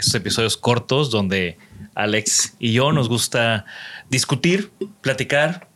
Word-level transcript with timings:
estos 0.00 0.14
episodios 0.14 0.56
cortos 0.56 1.10
donde 1.10 1.58
Alex 1.94 2.54
y 2.58 2.72
yo 2.72 2.92
nos 2.92 3.08
gusta 3.08 3.64
discutir, 4.08 4.70
platicar, 5.00 5.68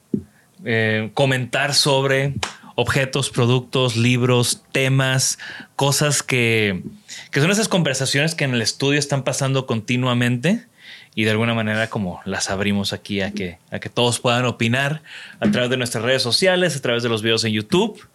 eh, 0.65 1.11
comentar 1.15 1.75
sobre 1.75 2.35
objetos, 2.77 3.31
productos, 3.31 3.97
libros, 3.97 4.65
temas, 4.73 5.39
cosas 5.77 6.23
que, 6.23 6.83
que 7.31 7.41
son 7.41 7.51
esas 7.51 7.69
conversaciones 7.69 8.35
que 8.35 8.45
en 8.45 8.55
el 8.55 8.63
estudio 8.63 8.99
están 8.99 9.23
pasando 9.23 9.67
continuamente 9.67 10.67
y 11.15 11.25
de 11.25 11.31
alguna 11.31 11.55
manera 11.55 11.89
como 11.89 12.21
las 12.25 12.51
abrimos 12.51 12.93
aquí 12.93 13.21
a 13.21 13.31
que, 13.33 13.59
a 13.71 13.79
que 13.79 13.89
todos 13.89 14.19
puedan 14.19 14.45
opinar 14.47 15.03
a 15.39 15.51
través 15.51 15.71
de 15.71 15.77
nuestras 15.77 16.03
redes 16.03 16.23
sociales, 16.23 16.77
a 16.77 16.83
través 16.83 17.03
de 17.03 17.09
los 17.09 17.23
videos 17.23 17.45
en 17.45 17.53
YouTube. 17.53 18.09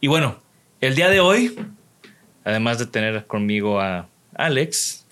Y 0.00 0.08
bueno, 0.08 0.40
el 0.80 0.96
día 0.96 1.08
de 1.08 1.20
hoy, 1.20 1.56
además 2.44 2.78
de 2.78 2.86
tener 2.86 3.26
conmigo 3.26 3.80
a 3.80 4.08
Alex, 4.34 5.06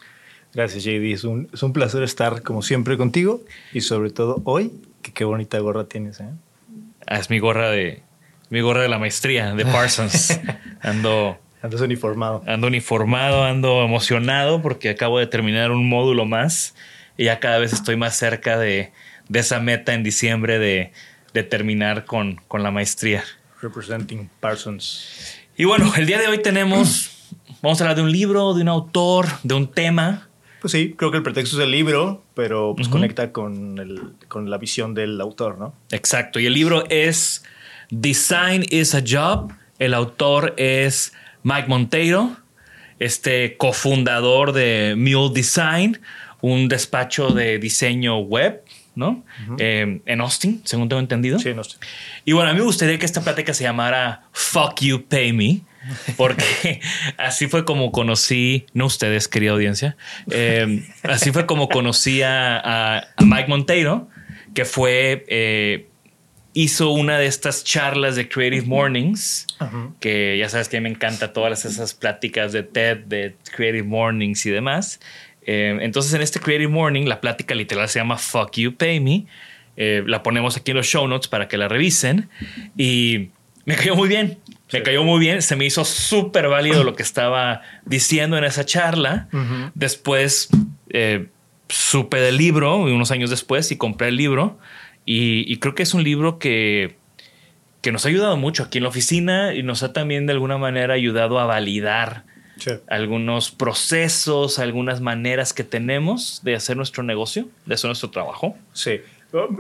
Gracias, 0.59 0.83
JD. 0.83 1.13
Es 1.13 1.23
un, 1.23 1.49
es 1.55 1.63
un 1.63 1.73
placer 1.73 2.03
estar 2.03 2.43
como 2.43 2.63
siempre 2.63 2.97
contigo 2.97 3.45
y 3.73 3.81
sobre 3.81 4.11
todo 4.11 4.43
hoy, 4.43 4.73
que 5.03 5.13
qué 5.13 5.23
bonita 5.23 5.57
gorra 5.61 5.85
tienes. 5.85 6.19
¿eh? 6.19 6.31
Ah, 7.07 7.21
es 7.21 7.31
mi 7.31 7.39
gorra 7.39 7.71
de 7.71 8.03
mi 8.51 8.61
gorra 8.61 8.83
de 8.83 8.89
la 8.89 8.99
maestría 8.99 9.55
de 9.55 9.65
Parsons. 9.65 10.41
Ando 10.81 11.39
Andas 11.63 11.81
uniformado. 11.81 12.43
ando 12.45 12.67
uniformado, 12.67 13.45
ando 13.45 13.85
emocionado 13.85 14.61
porque 14.61 14.89
acabo 14.89 15.21
de 15.21 15.29
terminar 15.29 15.71
un 15.71 15.89
módulo 15.89 16.25
más 16.25 16.75
y 17.17 17.27
ya 17.27 17.39
cada 17.39 17.59
vez 17.59 17.73
estoy 17.73 17.95
más 17.95 18.17
cerca 18.17 18.59
de, 18.59 18.91
de 19.29 19.39
esa 19.39 19.61
meta 19.61 19.95
en 19.95 20.03
diciembre 20.03 20.59
de, 20.59 20.91
de 21.35 21.45
terminar 21.45 22.05
con, 22.05 22.41
con 22.49 22.65
la 22.65 22.73
maestría. 22.73 23.23
Representing 23.63 24.29
Parsons. 24.41 25.39
Y 25.57 25.67
bueno, 25.67 25.93
el 25.97 26.07
día 26.07 26.19
de 26.19 26.27
hoy 26.27 26.43
tenemos, 26.43 27.29
vamos 27.63 27.81
a 27.81 27.85
hablar 27.85 27.97
de 27.97 28.03
un 28.03 28.11
libro, 28.11 28.55
de 28.55 28.63
un 28.63 28.69
autor, 28.69 29.29
de 29.45 29.55
un 29.55 29.71
tema. 29.71 30.28
Pues 30.61 30.73
sí, 30.73 30.95
creo 30.97 31.11
que 31.11 31.19
el 31.19 31.23
pretexto 31.23 31.57
es 31.57 31.63
el 31.63 31.71
libro, 31.71 32.25
pero 32.35 32.75
pues 32.77 32.89
conecta 32.89 33.33
con, 33.33 33.79
el, 33.79 34.15
con 34.29 34.51
la 34.51 34.59
visión 34.59 34.95
del 34.95 35.21
autor, 35.21 35.59
¿no? 35.59 35.75
Exacto, 35.91 36.41
y 36.41 36.47
el 36.47 36.53
libro 36.53 36.85
es 36.89 37.45
Design 37.91 38.65
is 38.71 38.95
a 38.95 39.03
Job. 39.07 39.53
El 39.79 39.95
autor 39.95 40.55
es 40.57 41.13
Mike 41.45 41.69
Monteiro, 41.69 42.37
este 42.99 43.57
cofundador 43.57 44.53
de 44.53 44.95
Mule 44.97 45.33
Design, 45.33 46.01
un 46.41 46.69
despacho 46.69 47.31
de 47.31 47.59
diseño 47.59 48.19
web, 48.19 48.65
¿no? 48.95 49.25
Eh, 49.59 50.01
en 50.05 50.21
Austin, 50.21 50.61
según 50.65 50.89
tengo 50.89 51.01
entendido. 51.01 51.39
Sí, 51.39 51.55
no 51.55 51.63
sé. 51.63 51.79
Y 52.25 52.33
bueno, 52.33 52.51
a 52.51 52.53
mí 52.53 52.59
me 52.59 52.65
gustaría 52.65 52.99
que 52.99 53.07
esta 53.07 53.23
plática 53.23 53.55
se 53.55 53.63
llamara 53.63 54.29
Fuck 54.33 54.81
You 54.81 55.05
Pay 55.05 55.33
Me, 55.33 55.61
porque 56.17 56.81
así 57.17 57.47
fue 57.49 57.65
como 57.65 57.93
conocí, 57.93 58.67
no 58.75 58.87
ustedes, 58.87 59.29
querida 59.29 59.53
audiencia, 59.53 59.97
eh, 60.31 60.85
así 61.03 61.33
fue 61.33 61.47
como 61.47 61.69
conocí 61.69 62.23
a, 62.23 62.59
a- 62.59 62.99
a 63.17 63.25
Mike 63.25 63.49
Monteiro, 63.49 64.09
que 64.55 64.65
fue, 64.65 65.25
eh, 65.29 65.87
hizo 66.55 66.91
una 66.91 67.19
de 67.19 67.27
estas 67.27 67.63
charlas 67.63 68.17
de 68.17 68.29
Creative 68.29 68.67
Mornings, 68.67 69.47
que 70.01 70.37
ya 70.39 70.49
sabes 70.49 70.69
que 70.69 70.81
me 70.81 70.89
encanta 70.89 71.33
todas 71.33 71.65
esas 71.65 71.95
pláticas 71.95 72.53
de 72.53 72.63
TED, 72.65 72.99
de 73.07 73.37
Creative 73.55 73.85
Mornings 73.87 74.45
y 74.47 74.51
demás. 74.51 74.99
Eh, 75.47 75.79
entonces 75.83 76.13
en 76.15 76.21
este 76.21 76.41
Creative 76.41 76.69
Morning 76.71 77.05
la 77.07 77.21
plática 77.21 77.55
literal 77.55 77.89
se 77.89 77.99
llama 78.01 78.19
Fuck 78.19 78.57
You 78.57 78.75
Pay 78.75 79.01
Me. 79.01 79.25
Eh, 79.77 80.03
la 80.07 80.23
ponemos 80.25 80.57
aquí 80.57 80.73
en 80.73 80.79
los 80.79 80.87
show 80.87 81.07
notes 81.07 81.29
para 81.29 81.47
que 81.47 81.57
la 81.57 81.69
revisen. 81.69 82.29
Y 82.77 83.29
me 83.65 83.77
cayó 83.77 83.95
muy 83.95 84.09
bien. 84.09 84.39
Me 84.73 84.83
cayó 84.83 85.03
muy 85.05 85.19
bien. 85.21 85.41
Se 85.43 85.57
me 85.57 85.65
hizo 85.65 85.85
súper 85.85 86.49
válido 86.49 86.85
lo 86.85 86.95
que 86.95 87.03
estaba 87.03 87.63
diciendo 87.85 88.37
en 88.37 88.45
esa 88.45 88.65
charla. 88.65 89.29
Después 89.75 90.49
eh, 90.91 91.29
supe 91.69 92.19
del 92.21 92.37
libro 92.37 92.77
unos 92.77 93.11
años 93.11 93.31
después 93.31 93.71
y 93.73 93.77
compré 93.77 94.09
el 94.09 94.17
libro. 94.17 94.59
Y, 95.07 95.51
y 95.51 95.57
creo 95.59 95.75
que 95.75 95.83
es 95.83 95.95
un 95.95 96.05
libro 96.05 96.39
que, 96.39 96.97
que 97.81 97.93
nos 97.93 98.05
ha 98.05 98.09
ayudado 98.11 98.37
mucho 98.37 98.63
aquí 98.65 98.77
en 98.79 98.85
la 98.85 98.91
oficina 98.91 99.55
y 99.55 99.63
nos 99.63 99.83
ha 99.83 99.93
también 99.95 100.27
de 100.27 100.33
alguna 100.35 100.59
manera 100.59 100.95
ayudado 100.95 101.39
a 101.39 101.47
validar 101.47 102.25
Sí. 102.59 102.73
algunos 102.89 103.53
procesos, 103.53 104.59
algunas 104.59 105.01
maneras 105.01 105.53
que 105.55 105.63
tenemos 105.63 106.41
de 106.43 106.57
hacer 106.57 106.77
nuestro 106.77 107.05
negocio, 107.05 107.49
de 107.67 107.75
hacer 107.77 107.87
nuestro 107.87 108.11
trabajo. 108.11 108.57
Sí. 108.73 109.01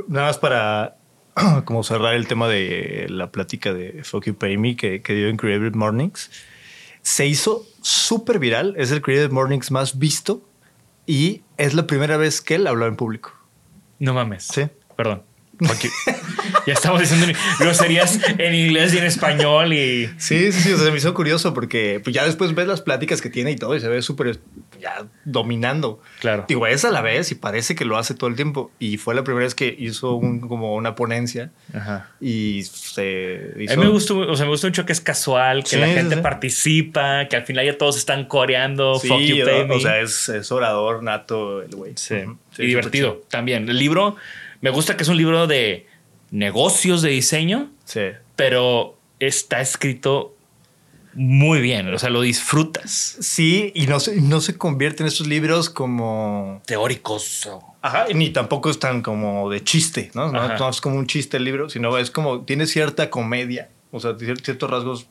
Nada 0.09 0.27
más 0.27 0.37
para 0.39 0.97
como 1.65 1.83
cerrar 1.83 2.15
el 2.15 2.27
tema 2.27 2.49
de 2.49 3.07
la 3.09 3.31
plática 3.31 3.73
de 3.73 4.03
Fuck 4.05 4.27
You 4.27 4.35
Pay 4.35 4.57
Me 4.57 4.77
que, 4.77 5.03
que 5.03 5.15
dio 5.15 5.29
en 5.29 5.37
Creative 5.37 5.71
Mornings. 5.71 6.31
Se 7.03 7.27
hizo 7.27 7.67
súper 7.83 8.39
viral. 8.39 8.75
Es 8.77 8.91
el 8.91 9.03
Creative 9.03 9.33
Mornings 9.33 9.71
más 9.71 9.99
visto 9.99 10.43
y 11.07 11.43
es 11.57 11.75
la 11.75 11.87
primera 11.87 12.17
vez 12.17 12.41
que 12.41 12.57
él 12.57 12.67
habló 12.67 12.87
en 12.87 12.97
público. 12.97 13.33
No 13.99 14.15
mames. 14.15 14.47
Sí. 14.47 14.67
Perdón. 14.97 15.23
Ya 16.67 16.75
estamos 16.75 17.01
diciendo 17.01 17.27
groserías 17.59 18.21
en 18.39 18.55
inglés 18.55 18.95
y 18.95 18.99
en 18.99 19.05
español 19.05 19.73
y 19.73 20.07
Sí, 20.19 20.53
sí, 20.53 20.61
sí. 20.61 20.73
O 20.73 20.77
sea, 20.77 20.87
se 20.87 20.91
me 20.91 20.99
hizo 20.99 21.13
curioso 21.15 21.53
porque 21.55 22.01
pues, 22.03 22.15
ya 22.15 22.25
después 22.25 22.55
ves 22.55 22.67
las 22.67 22.81
pláticas 22.81 23.21
que 23.21 23.31
tiene 23.31 23.51
y 23.53 23.57
todo 23.57 23.75
y 23.75 23.81
se 23.81 23.89
ve 23.89 24.03
súper 24.03 24.39
ya 24.81 25.07
dominando. 25.25 26.01
Claro. 26.21 26.45
Digo, 26.49 26.67
es 26.67 26.85
a 26.85 26.91
la 26.91 27.01
vez 27.03 27.31
y 27.33 27.35
parece 27.35 27.75
que 27.75 27.85
lo 27.85 27.97
hace 27.99 28.15
todo 28.15 28.29
el 28.31 28.37
tiempo. 28.37 28.71
Y 28.79 28.97
fue 28.99 29.15
la 29.15 29.25
primera 29.25 29.45
vez 29.45 29.55
que 29.55 29.75
hizo 29.79 30.15
un, 30.15 30.41
como 30.41 30.75
una 30.75 30.95
ponencia 30.95 31.51
Ajá. 31.75 32.11
y 32.21 32.63
se 32.65 33.53
hizo. 33.59 33.73
A 33.73 33.77
mí 33.77 33.85
me 33.85 33.91
gustó, 33.91 34.19
o 34.19 34.37
sea, 34.37 34.45
me 34.47 34.51
gustó 34.53 34.67
mucho 34.69 34.87
que 34.87 34.93
es 34.93 35.01
casual, 35.01 35.63
que 35.65 35.71
Sí, 35.71 35.77
la 35.77 35.89
gente 35.89 36.17
sí. 36.17 36.21
participa, 36.23 37.27
que 37.29 37.37
al 37.37 37.45
final 37.45 37.65
ya 37.67 37.77
todos 37.79 37.97
están 37.97 38.27
coreando, 38.27 38.99
Sí, 38.99 39.09
fuck 39.09 39.21
you, 39.21 39.43
o- 39.43 39.47
pay 39.47 39.67
me. 39.67 39.75
o 39.77 39.81
sea, 39.81 40.01
es, 40.01 40.29
es 40.29 40.51
orador 40.53 41.03
nato 41.03 41.63
el 41.63 41.71
güey. 41.75 41.93
Sí. 41.97 42.15
Ujú. 42.15 42.39
Sí, 42.55 42.63
y 42.63 42.67
divertido 42.67 43.23
también. 43.29 43.69
El 43.69 43.79
libro, 43.79 44.17
me 44.61 44.71
gusta 44.71 44.97
que 44.97 45.03
es 45.03 45.09
un 45.09 45.17
libro 45.17 45.47
de 45.47 45.87
negocios 46.31 47.03
de 47.03 47.11
diseño. 47.11 47.71
Sí. 47.85 48.01
pero 48.37 48.97
está 49.19 49.61
escrito 49.61 50.37
muy 51.19 51.61
bien. 51.61 51.93
O 51.93 51.99
sea, 51.99 52.11
lo 52.11 52.21
disfrutas. 52.23 53.17
Sí, 53.21 53.73
y 53.75 53.87
no 53.87 53.99
se, 54.01 54.21
no 54.21 54.41
se 54.41 54.57
convierte 54.57 55.03
en 55.03 55.09
estos 55.09 55.27
libros 55.27 55.69
como. 55.69 56.63
Teóricos. 56.67 57.49
Ajá, 57.83 58.07
ni 58.15 58.31
tampoco 58.31 58.71
es 58.71 58.79
tan 58.79 59.03
como 59.03 59.51
de 59.51 59.63
chiste, 59.65 60.11
¿no? 60.15 60.31
No, 60.33 60.69
es 60.69 60.81
como 60.81 60.97
un 60.97 61.07
chiste 61.07 61.37
el 61.37 61.45
libro, 61.45 61.69
sino 61.69 61.97
es 61.99 62.11
como. 62.11 62.43
Tiene 62.43 62.67
cierta 62.67 63.11
comedia, 63.11 63.69
o 63.91 64.01
sea, 64.01 64.13
cier- 64.13 64.41
ciertos 64.43 64.71
rasgos 64.71 65.07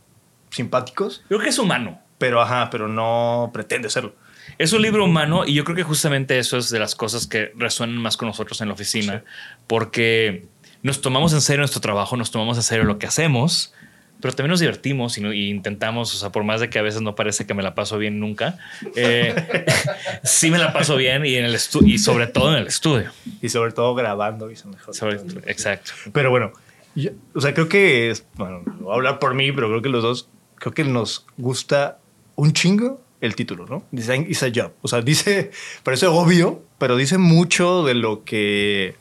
simpáticos, 0.50 1.24
Creo 1.28 1.40
que 1.40 1.50
es 1.50 1.60
humano. 1.60 2.00
pero 2.18 2.42
ajá, 2.42 2.70
pero 2.72 2.88
no 2.88 3.52
pretende 3.54 3.90
serlo. 3.90 4.16
Es 4.58 4.72
un 4.74 4.82
libro 4.82 5.04
humano 5.04 5.46
y 5.46 5.54
yo 5.54 5.64
creo 5.66 5.76
que 5.76 5.84
justamente 5.84 6.40
eso 6.40 6.58
es 6.58 6.70
de 6.70 6.80
las 6.80 6.96
cosas 6.96 7.28
que 7.28 7.52
resuenan 7.58 7.98
más 7.98 8.16
con 8.18 8.28
nosotros 8.30 8.60
en 8.62 8.70
la 8.70 8.74
oficina, 8.74 9.24
porque 9.68 10.46
nos 10.84 11.02
tomamos 11.02 11.34
en 11.34 11.42
serio 11.42 11.60
nuestro 11.60 11.82
trabajo, 11.82 12.16
nos 12.18 12.32
tomamos 12.32 12.58
en 12.58 12.64
serio 12.64 12.86
lo 12.86 12.98
que 12.98 13.06
hacemos, 13.08 13.74
pero 14.22 14.34
también 14.34 14.52
nos 14.52 14.60
divertimos 14.60 15.18
y, 15.18 15.22
no- 15.22 15.34
y 15.34 15.50
intentamos, 15.50 16.14
o 16.14 16.18
sea, 16.18 16.32
por 16.32 16.44
más 16.44 16.60
de 16.62 16.70
que 16.70 16.80
a 16.80 16.82
veces 16.82 17.02
no 17.02 17.16
parece 17.16 17.46
que 17.46 17.54
me 17.54 17.64
la 17.64 17.76
paso 17.76 17.98
bien 17.98 18.20
nunca, 18.20 18.58
eh, 18.96 19.34
sí 20.24 20.50
me 20.52 20.58
la 20.58 20.74
paso 20.74 20.96
bien 20.96 21.26
y, 21.26 21.36
en 21.36 21.46
el 21.46 21.56
y 21.86 21.98
sobre 22.00 22.28
todo 22.28 22.52
en 22.54 22.60
el 22.62 22.68
estudio. 22.68 23.12
Y 23.42 23.50
sobre 23.50 23.72
todo 23.72 23.94
grabando 23.96 24.50
y 24.52 24.56
se 24.56 24.68
mejor. 24.68 24.96
Sobre- 24.96 25.20
exacto. 25.46 25.92
Pero 26.14 26.30
bueno, 26.30 26.52
yo- 26.96 27.12
o 27.36 27.42
sea, 27.42 27.54
creo 27.54 27.70
que, 27.70 28.10
es, 28.10 28.26
bueno, 28.36 28.64
voy 28.80 28.92
a 28.92 28.96
hablar 28.96 29.20
por 29.20 29.34
mí, 29.36 29.52
pero 29.52 29.68
creo 29.70 29.82
que 29.82 29.90
los 29.90 30.04
dos, 30.04 30.30
creo 30.56 30.74
que 30.74 30.84
nos 30.84 31.26
gusta 31.38 32.00
un 32.36 32.54
chingo 32.54 33.02
el 33.22 33.36
título, 33.36 33.66
¿no? 33.68 33.84
Design 33.92 34.26
is 34.30 34.44
a 34.44 34.48
job. 34.54 34.72
O 34.82 34.88
sea, 34.88 35.02
dice, 35.02 35.52
parece 35.84 36.06
obvio, 36.08 36.64
pero 36.78 36.96
dice 36.96 37.18
mucho 37.18 37.84
de 37.84 37.96
lo 37.96 38.24
que 38.24 38.96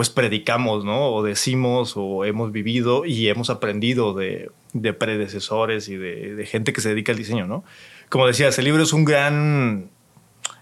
pues 0.00 0.08
predicamos, 0.08 0.82
¿no? 0.82 1.12
O 1.12 1.22
decimos 1.22 1.92
o 1.94 2.24
hemos 2.24 2.52
vivido 2.52 3.04
y 3.04 3.28
hemos 3.28 3.50
aprendido 3.50 4.14
de, 4.14 4.50
de 4.72 4.94
predecesores 4.94 5.90
y 5.90 5.96
de, 5.98 6.46
gente 6.46 6.72
que 6.72 6.80
se 6.80 6.88
dedica 6.88 7.12
al 7.12 7.18
diseño, 7.18 7.46
¿no? 7.46 7.64
Como 8.08 8.26
decías, 8.26 8.58
el 8.58 8.64
libro 8.64 8.82
es 8.82 8.94
un 8.94 9.04
gran 9.04 9.90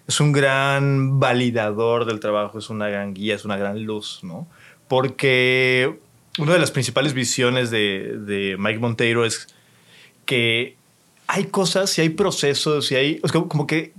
es 0.09 0.19
un 0.19 0.33
gran 0.33 1.21
validador 1.21 2.05
del 2.05 2.19
trabajo, 2.19 2.59
es 2.59 2.69
una 2.69 2.89
gran 2.89 3.15
guía, 3.15 3.37
es 3.37 3.45
una 3.45 3.57
gran 3.57 3.85
luz, 3.85 4.25
¿no? 4.25 4.49
Porque 4.89 6.01
una 6.37 6.55
de 6.55 6.59
las 6.59 6.73
principales 6.73 7.15
visiones 7.15 7.71
de, 7.71 8.19
de 8.19 8.57
Mike 8.59 8.81
Monteiro 8.81 9.25
es 9.25 9.55
que 10.27 10.75
hay 11.29 11.45
cosas 11.45 11.97
y 11.97 12.01
hay 12.01 12.09
procesos 12.09 12.91
y 12.91 12.97
hay, 12.97 13.21
es 13.23 13.31
como, 13.31 13.49
como 13.49 13.69
que 13.69 13.93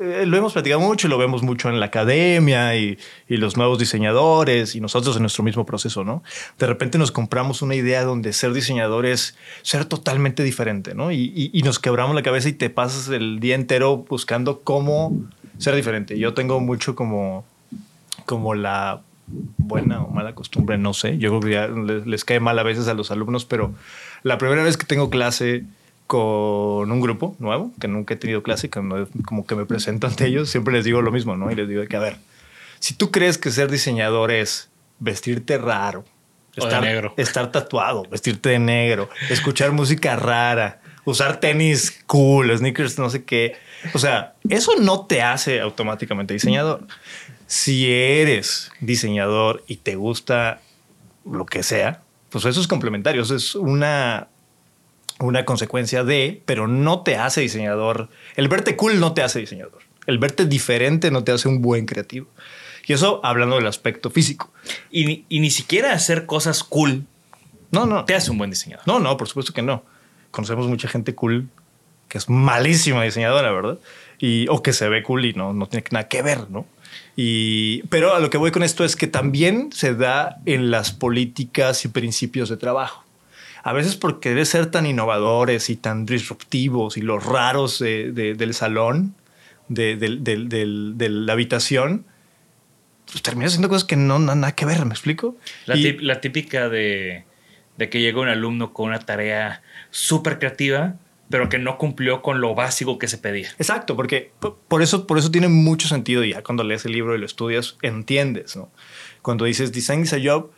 eh, 0.00 0.24
lo 0.26 0.36
hemos 0.36 0.52
platicado 0.52 0.80
mucho 0.80 1.06
y 1.06 1.10
lo 1.10 1.18
vemos 1.18 1.42
mucho 1.42 1.68
en 1.68 1.78
la 1.78 1.86
academia 1.86 2.76
y, 2.76 2.98
los 3.28 3.56
nuevos 3.56 3.78
diseñadores 3.78 4.74
y 4.74 4.80
nosotros 4.80 5.16
en 5.16 5.22
nuestro 5.22 5.44
mismo 5.44 5.64
proceso, 5.64 6.04
¿no? 6.04 6.22
De 6.58 6.66
repente 6.66 6.98
nos 6.98 7.12
compramos 7.12 7.62
una 7.62 7.74
idea 7.74 8.04
donde 8.04 8.32
ser 8.32 8.52
diseñador 8.52 9.06
es 9.06 9.36
ser 9.62 9.84
totalmente 9.84 10.42
diferente, 10.42 10.94
¿no? 10.94 11.12
Y, 11.12 11.50
y- 11.52 11.62
nos 11.62 11.78
quebramos 11.78 12.14
la 12.14 12.22
cabeza 12.22 12.48
y 12.48 12.52
te 12.52 12.70
pasas 12.70 13.08
el 13.08 13.40
día 13.40 13.54
entero 13.54 13.98
buscando 14.08 14.60
cómo 14.60 15.16
ser 15.58 15.74
diferente. 15.74 16.18
Yo 16.18 16.34
tengo 16.34 16.60
mucho 16.60 16.94
como, 16.94 17.44
como 18.26 18.54
la 18.54 19.00
buena 19.56 20.02
o 20.02 20.10
mala 20.10 20.34
costumbre, 20.34 20.76
no 20.76 20.92
sé. 20.92 21.18
Yo 21.18 21.40
creo 21.40 21.74
que 21.74 21.82
les, 21.82 22.06
les 22.06 22.24
cae 22.24 22.40
mal 22.40 22.58
a 22.58 22.62
veces 22.62 22.88
a 22.88 22.94
los 22.94 23.10
alumnos, 23.10 23.44
pero 23.44 23.72
la 24.22 24.38
primera 24.38 24.62
vez 24.62 24.76
que 24.76 24.86
tengo 24.86 25.08
clase 25.10 25.64
con 26.06 26.90
un 26.92 27.00
grupo 27.00 27.34
nuevo, 27.38 27.72
que 27.80 27.88
nunca 27.88 28.14
he 28.14 28.16
tenido 28.16 28.42
clase, 28.42 28.68
que 28.70 28.80
no- 28.82 29.08
como 29.26 29.46
que 29.46 29.54
me 29.54 29.64
presento 29.66 30.06
ante 30.06 30.26
ellos, 30.26 30.50
siempre 30.50 30.74
les 30.74 30.84
digo 30.84 31.00
lo 31.02 31.10
mismo, 31.10 31.36
¿no? 31.36 31.50
Y 31.50 31.54
les 31.54 31.68
digo 31.68 31.84
que, 31.86 31.96
a 31.96 32.00
ver, 32.00 32.16
si 32.78 32.94
tú 32.94 33.10
crees 33.10 33.38
que 33.38 33.50
ser 33.50 33.70
diseñador 33.70 34.30
es 34.30 34.70
vestirte 34.98 35.56
raro, 35.58 36.04
estar, 36.56 36.82
negro. 36.82 37.14
estar 37.16 37.50
tatuado, 37.50 38.02
vestirte 38.10 38.50
de 38.50 38.58
negro, 38.58 39.08
escuchar 39.30 39.72
música 39.72 40.14
rara, 40.16 40.80
usar 41.06 41.40
tenis 41.40 42.02
cool, 42.06 42.56
sneakers, 42.56 42.98
no 42.98 43.08
sé 43.10 43.24
qué. 43.24 43.56
O 43.92 43.98
sea, 43.98 44.34
eso 44.48 44.72
no 44.80 45.06
te 45.06 45.22
hace 45.22 45.60
automáticamente 45.60 46.34
diseñador. 46.34 46.86
Si 47.46 47.90
eres 47.92 48.70
diseñador 48.80 49.64
y 49.66 49.76
te 49.76 49.96
gusta 49.96 50.60
lo 51.30 51.44
que 51.46 51.62
sea, 51.62 52.02
pues 52.30 52.44
eso 52.46 52.60
es 52.60 52.66
complementario. 52.66 53.22
Eso 53.22 53.34
es 53.36 53.54
una, 53.54 54.28
una 55.20 55.44
consecuencia 55.44 56.04
de, 56.04 56.42
pero 56.46 56.66
no 56.66 57.02
te 57.02 57.16
hace 57.16 57.40
diseñador. 57.40 58.08
El 58.36 58.48
verte 58.48 58.76
cool 58.76 58.98
no 59.00 59.12
te 59.14 59.22
hace 59.22 59.38
diseñador. 59.40 59.78
El 60.06 60.18
verte 60.18 60.46
diferente 60.46 61.10
no 61.10 61.24
te 61.24 61.32
hace 61.32 61.48
un 61.48 61.62
buen 61.62 61.86
creativo. 61.86 62.26
Y 62.86 62.92
eso 62.92 63.20
hablando 63.24 63.56
del 63.56 63.66
aspecto 63.66 64.10
físico. 64.10 64.52
Y, 64.90 65.06
ni- 65.06 65.24
y 65.28 65.40
ni 65.40 65.50
siquiera 65.50 65.92
hacer 65.92 66.26
cosas 66.26 66.62
cool 66.64 67.04
No, 67.70 67.86
no. 67.86 68.04
te 68.04 68.14
hace 68.14 68.30
un 68.30 68.38
buen 68.38 68.50
diseñador. 68.50 68.86
No, 68.86 68.98
no, 69.00 69.16
por 69.16 69.28
supuesto 69.28 69.52
que 69.54 69.62
no. 69.62 69.82
Conocemos 70.30 70.66
mucha 70.66 70.88
gente 70.88 71.14
cool 71.14 71.48
que 72.08 72.18
es 72.18 72.28
malísima 72.28 73.02
diseñadora, 73.02 73.50
¿verdad? 73.52 73.78
Y, 74.18 74.46
o 74.48 74.62
que 74.62 74.72
se 74.72 74.88
ve 74.88 75.02
cool 75.02 75.24
y 75.24 75.32
no, 75.32 75.52
no 75.54 75.66
tiene 75.66 75.84
nada 75.90 76.06
que 76.08 76.22
ver, 76.22 76.50
¿no? 76.50 76.66
Y, 77.16 77.82
pero 77.84 78.14
a 78.14 78.18
lo 78.20 78.28
que 78.30 78.36
voy 78.38 78.50
con 78.50 78.62
esto 78.62 78.84
es 78.84 78.96
que 78.96 79.06
también 79.06 79.70
se 79.72 79.94
da 79.94 80.36
en 80.44 80.70
las 80.70 80.92
políticas 80.92 81.84
y 81.84 81.88
principios 81.88 82.48
de 82.50 82.56
trabajo. 82.56 83.03
A 83.66 83.72
veces 83.72 83.96
por 83.96 84.20
querer 84.20 84.44
ser 84.46 84.66
tan 84.70 84.84
innovadores 84.86 85.70
y 85.70 85.76
tan 85.76 86.04
disruptivos 86.06 86.96
y 86.98 87.00
los 87.00 87.24
raros 87.24 87.78
de- 87.78 88.12
de- 88.12 88.34
del 88.34 88.52
salón, 88.54 89.14
de, 89.68 89.96
la 91.10 91.32
habitación, 91.32 92.04
pues 93.10 93.22
terminas 93.22 93.52
haciendo 93.52 93.68
cosas 93.70 93.84
que 93.84 93.96
no 93.96 94.18
no, 94.18 94.34
nada 94.34 94.54
que 94.54 94.66
ver, 94.66 94.84
¿me 94.84 94.92
explico? 94.92 95.36
La, 95.66 95.76
Y- 95.76 95.82
tip- 95.82 96.00
la 96.00 96.20
típica 96.20 96.68
de, 96.68 97.24
de 97.78 97.88
que 97.88 98.00
llega 98.00 98.20
un 98.20 98.28
alumno 98.28 98.72
con 98.74 98.88
una 98.88 98.98
tarea 99.00 99.62
súper 99.90 100.38
creativa, 100.38 100.96
pero 101.30 101.48
que 101.48 101.58
no 101.58 101.78
cumplió 101.78 102.20
con 102.20 102.42
lo 102.42 102.54
básico 102.54 102.98
que 102.98 103.08
se 103.08 103.16
pedía. 103.16 103.48
Exacto, 103.58 103.96
porque 103.96 104.30
por 104.68 104.82
eso, 104.82 105.06
por 105.06 105.16
eso 105.18 105.30
tiene 105.30 105.48
mucho 105.48 105.88
sentido 105.88 106.22
y 106.22 106.32
ya 106.32 106.42
cuando 106.42 106.64
lees 106.64 106.84
el 106.84 106.92
libro 106.92 107.14
y 107.14 107.18
lo 107.18 107.24
estudias, 107.26 107.76
entiendes, 107.80 108.56
¿no? 108.56 108.70
Cuando 109.22 109.46
dices 109.46 109.72
design 109.72 110.02
is 110.02 110.12
a 110.12 110.18
job, 110.22 110.50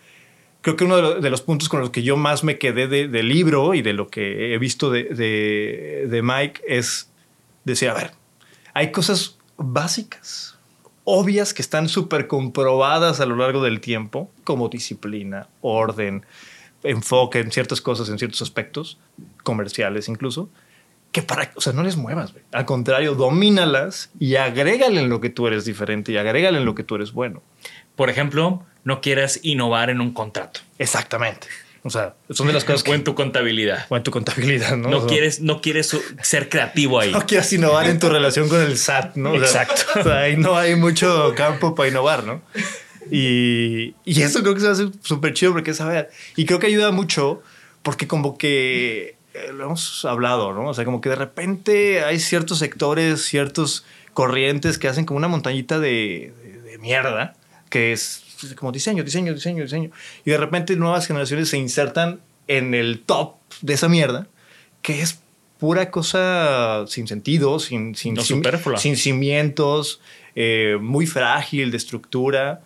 creo 0.67 0.75
que 0.77 0.83
uno 0.85 0.97
de, 0.97 1.03
lo- 1.03 1.21
de 1.21 1.31
los 1.31 1.43
puntos 1.43 1.69
con 1.69 1.79
los 1.79 1.91
que 1.91 2.03
yo 2.03 2.17
más 2.17 2.43
me 2.43 2.59
quedé 2.59 2.89
de- 2.89 3.07
del 3.07 3.29
libro 3.29 3.73
y 3.75 3.83
de 3.83 3.93
lo 3.93 4.09
que 4.09 4.53
he 4.53 4.59
visto 4.59 4.91
de, 4.91 5.05
de- 5.05 6.07
de 6.11 6.23
Mike 6.23 6.61
es 6.67 7.09
decir, 7.65 7.89
a 7.89 7.95
ver, 7.95 8.11
hay 8.75 8.91
cosas 8.91 9.39
básicas, 9.57 10.59
obvias, 11.05 11.55
que 11.55 11.63
están 11.63 11.89
súper 11.89 12.27
comprobadas 12.27 13.21
a 13.21 13.27
lo 13.27 13.37
largo 13.37 13.63
del 13.63 13.81
tiempo, 13.81 14.29
como 14.43 14.69
disciplina, 14.69 15.47
orden, 15.61 16.25
enfoque 16.83 17.39
en 17.39 17.53
ciertas 17.53 17.81
cosas, 17.81 18.09
en 18.09 18.19
ciertos 18.19 18.43
aspectos, 18.43 18.99
comerciales 19.45 20.09
incluso, 20.09 20.49
que 21.13 21.23
para, 21.23 21.53
o 21.55 21.61
sea, 21.61 21.73
no 21.73 21.85
les 21.85 21.97
muevas. 21.97 22.35
Al 22.53 22.65
contrario, 22.67 23.15
domínalas 23.15 24.11
y 24.19 24.35
agrégale 24.35 25.01
en 25.01 25.09
lo 25.09 25.21
que 25.21 25.31
tú 25.31 25.47
eres 25.47 25.65
diferente 25.65 26.11
y 26.11 26.17
agrégale 26.17 26.59
en 26.59 26.65
lo 26.65 26.75
que 26.75 26.83
tú 26.83 26.97
eres 26.97 27.13
bueno. 27.13 27.41
Por 27.97 28.11
ejemplo, 28.11 28.63
no 28.85 29.01
quieras 29.01 29.41
innovar 29.43 29.91
en 29.91 30.01
un 30.01 30.13
contrato 30.13 30.61
Exactamente. 30.79 31.49
O 31.83 31.91
sea, 31.91 32.15
son 32.31 32.49
de 32.49 32.53
las 32.53 32.65
cosas 32.65 32.85
o 32.89 32.95
en 32.95 33.05
tu 33.05 33.15
contabilidad. 33.15 33.87
O 33.89 33.97
en 33.97 34.03
tu 34.03 34.11
contabilidad, 34.11 34.77
¿no? 34.77 34.89
No, 34.91 34.97
O 34.99 35.01
sea, 35.01 35.09
quieres, 35.09 35.41
no 35.41 35.61
quieres 35.61 35.97
ser 36.23 36.49
creativo 36.49 36.99
ahí. 37.01 37.13
No 37.13 37.25
quieras 37.27 37.53
innovar 37.53 37.89
en 37.89 37.99
tu 37.99 38.09
relación 38.09 38.49
con 38.49 38.61
el 38.61 38.77
SAT, 38.77 39.17
¿no? 39.17 39.33
O 39.33 39.39
sea, 39.45 39.63
Exacto. 39.63 40.01
o 40.01 40.03
sea, 40.03 40.19
ahí 40.21 40.37
no 40.37 40.57
hay 40.57 40.75
mucho 40.77 41.33
campo 41.37 41.75
para 41.75 41.89
innovar, 41.89 42.25
¿no? 42.25 42.43
Y, 43.11 43.95
y 44.05 44.23
eso 44.23 44.43
creo 44.43 44.55
que 44.55 44.61
se 44.61 44.69
hace 44.69 44.89
súper 45.03 45.33
chido 45.35 45.53
porque 45.53 45.71
es 45.71 45.77
saber. 45.77 46.11
Y 46.35 46.45
creo 46.45 46.59
que 46.59 46.67
ayuda 46.67 46.91
mucho 46.91 47.43
porque 47.83 48.09
como 48.09 48.37
que 48.37 49.17
eh, 49.35 49.53
lo 49.55 49.67
hemos 49.67 50.05
hablado, 50.05 50.53
¿no? 50.53 50.69
O 50.69 50.75
sea, 50.75 50.85
como 50.85 51.01
que 51.01 51.09
de 51.11 51.15
repente 51.17 52.03
hay 52.05 52.19
ciertos 52.19 52.59
sectores, 52.59 53.23
ciertos 53.25 53.85
corrientes 54.13 54.79
que 54.79 54.89
hacen 54.89 55.05
como 55.05 55.19
una 55.19 55.29
montañita 55.29 55.79
de, 55.79 56.33
de- 56.43 56.61
de 56.63 56.79
mierda, 56.79 57.35
que 57.77 57.93
es 57.93 58.23
como 58.57 58.73
diseño, 58.73 59.05
diseño, 59.05 59.35
diseño, 59.35 59.63
diseño. 59.65 59.91
Y 60.25 60.31
de 60.31 60.39
repente 60.39 60.77
nuevas 60.77 61.07
generaciones 61.07 61.51
se 61.51 61.59
insertan 61.59 62.21
en 62.49 62.73
el 62.73 63.01
top 63.01 63.35
de 63.61 63.75
esa 63.75 63.87
mierda, 63.91 64.29
que 64.81 65.03
es 65.03 65.21
pura 65.59 65.91
cosa 65.91 66.87
sin 66.87 67.07
sentido, 67.07 67.59
sin, 67.59 67.95
sin, 67.95 68.15
No, 68.15 68.23
sin, 68.23 68.39
superflua. 68.39 68.79
sin 68.79 68.97
cimientos, 68.97 70.01
eh, 70.35 70.79
muy 70.81 71.07
frágil 71.07 71.71
de 71.71 71.77
estructura. 71.77 72.63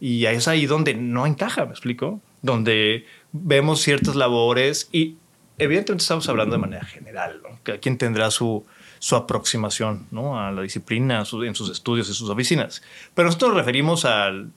Y 0.00 0.24
es 0.24 0.48
ahí 0.48 0.64
donde 0.64 0.94
no 0.94 1.26
encaja, 1.26 1.66
¿me 1.66 1.72
explico? 1.72 2.22
Donde 2.40 3.04
vemos 3.32 3.82
ciertas 3.82 4.16
labores 4.16 4.88
y 4.92 5.16
evidentemente 5.58 6.02
estamos 6.02 6.26
hablando 6.30 6.56
de 6.56 6.62
manera 6.62 6.86
general, 6.86 7.40
¿no? 7.42 7.58
Cada 7.64 7.78
quien 7.80 7.98
tendrá 7.98 8.30
su, 8.30 8.64
su 9.04 9.16
aproximación 9.16 10.06
¿no? 10.10 10.40
a 10.40 10.50
la 10.50 10.62
disciplina 10.62 11.18
en 11.18 11.26
sus 11.26 11.70
estudios, 11.70 12.08
en 12.08 12.14
sus 12.14 12.30
oficinas. 12.30 12.80
Pero 13.12 13.26
nosotros 13.26 13.50
nos 13.50 13.58
referimos 13.58 14.06
al 14.06 14.50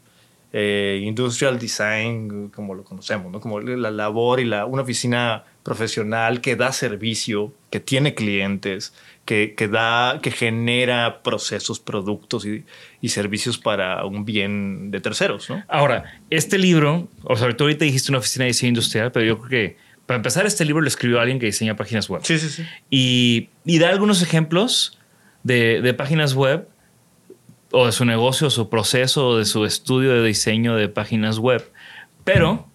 eh, 0.54 1.02
industrial 1.04 1.60
design, 1.60 2.48
como 2.56 2.74
lo 2.74 2.86
conocemos, 2.86 3.30
¿no? 3.30 3.42
como 3.42 3.60
la 3.60 3.92
labor 3.92 4.40
y 4.40 4.46
la, 4.46 4.66
una 4.66 4.84
oficina 4.84 5.44
profesional 5.64 6.40
que 6.40 6.56
da 6.56 6.72
servicio, 6.72 7.54
que 7.72 7.82
tiene 7.82 8.16
clientes, 8.16 8.94
que, 9.26 9.54
que 9.54 9.68
da, 9.68 10.22
que 10.22 10.32
genera 10.32 11.24
procesos, 11.24 11.82
productos 11.82 12.46
y, 12.46 12.64
y, 13.02 13.10
servicios 13.10 13.58
para 13.58 14.06
un 14.06 14.24
bien 14.24 14.92
de 14.92 15.02
terceros. 15.02 15.50
¿no? 15.50 15.62
Ahora, 15.68 16.22
este 16.30 16.58
libro, 16.58 17.10
o 17.26 17.36
sea, 17.36 17.52
tú 17.58 17.66
ahorita 17.66 17.84
dijiste 17.84 18.14
una 18.14 18.20
oficina 18.20 18.46
de 18.46 18.52
diseño 18.52 18.70
industrial, 18.70 19.12
pero 19.12 19.26
yo 19.26 19.40
creo 19.40 19.50
que 19.50 19.87
para 20.08 20.18
empezar, 20.18 20.48
este 20.48 20.66
libro 20.66 20.82
lo 20.82 20.88
escribió 20.88 21.20
alguien 21.20 21.38
que 21.38 21.46
diseña 21.46 21.76
páginas 21.76 22.10
web. 22.10 22.22
Sí, 22.24 22.40
sí, 22.40 22.50
sí. 22.50 22.64
Y, 22.90 23.50
y 23.66 23.78
da 23.78 23.90
algunos 23.90 24.24
ejemplos 24.24 24.98
de, 25.44 25.82
de 25.82 25.94
páginas 25.94 26.34
web 26.34 26.68
o 27.72 27.86
de 27.86 27.92
su 27.92 28.06
negocio, 28.06 28.50
su 28.50 28.70
proceso, 28.70 29.28
o 29.28 29.38
de 29.38 29.46
su 29.46 29.66
estudio 29.66 30.14
de 30.14 30.26
diseño 30.26 30.76
de 30.76 30.88
páginas 30.88 31.38
web. 31.38 31.70
Pero 32.24 32.68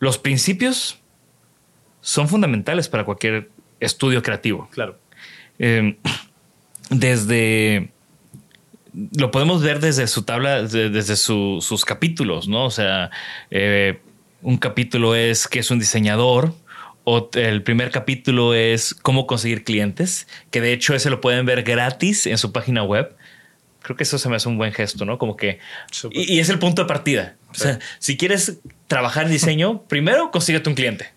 los 0.00 0.18
principios 0.18 0.98
son 2.00 2.28
fundamentales 2.28 2.88
para 2.88 3.04
cualquier 3.04 3.50
estudio 3.80 4.22
creativo. 4.22 4.68
Claro. 4.72 4.98
Eh, 5.58 5.96
desde. 6.90 7.90
Lo 9.16 9.30
podemos 9.30 9.62
ver 9.62 9.80
desde 9.80 10.06
su 10.06 10.22
tabla, 10.22 10.62
desde 10.62 11.16
su, 11.16 11.58
sus 11.60 11.84
capítulos, 11.84 12.46
¿no? 12.46 12.66
O 12.66 12.70
sea, 12.70 13.10
eh, 13.50 14.00
un 14.44 14.58
capítulo 14.58 15.16
es 15.16 15.48
que 15.48 15.58
es 15.58 15.70
un 15.72 15.80
diseñador, 15.80 16.54
o 17.02 17.28
el 17.34 17.62
primer 17.62 17.90
capítulo 17.90 18.54
es 18.54 18.94
cómo 18.94 19.26
conseguir 19.26 19.64
clientes, 19.64 20.28
que 20.50 20.60
de 20.60 20.72
hecho 20.72 20.94
ese 20.94 21.10
lo 21.10 21.20
pueden 21.20 21.44
ver 21.44 21.64
gratis 21.64 22.26
en 22.26 22.38
su 22.38 22.52
página 22.52 22.84
web 22.84 23.16
creo 23.84 23.96
que 23.96 24.02
eso 24.02 24.18
se 24.18 24.28
me 24.28 24.36
hace 24.36 24.48
un 24.48 24.56
buen 24.56 24.72
gesto, 24.72 25.04
¿no? 25.04 25.18
Como 25.18 25.36
que... 25.36 25.60
Y, 26.10 26.34
y, 26.34 26.40
es 26.40 26.48
el 26.48 26.58
punto 26.58 26.82
de 26.82 26.88
partida. 26.88 27.36
O 27.50 27.54
sea, 27.54 27.78
si 27.98 28.16
quieres 28.16 28.58
trabajar 28.88 29.26
en 29.26 29.32
diseño, 29.32 29.82
primero 29.82 30.30
consíguete 30.30 30.68
un 30.70 30.74
cliente. 30.74 31.12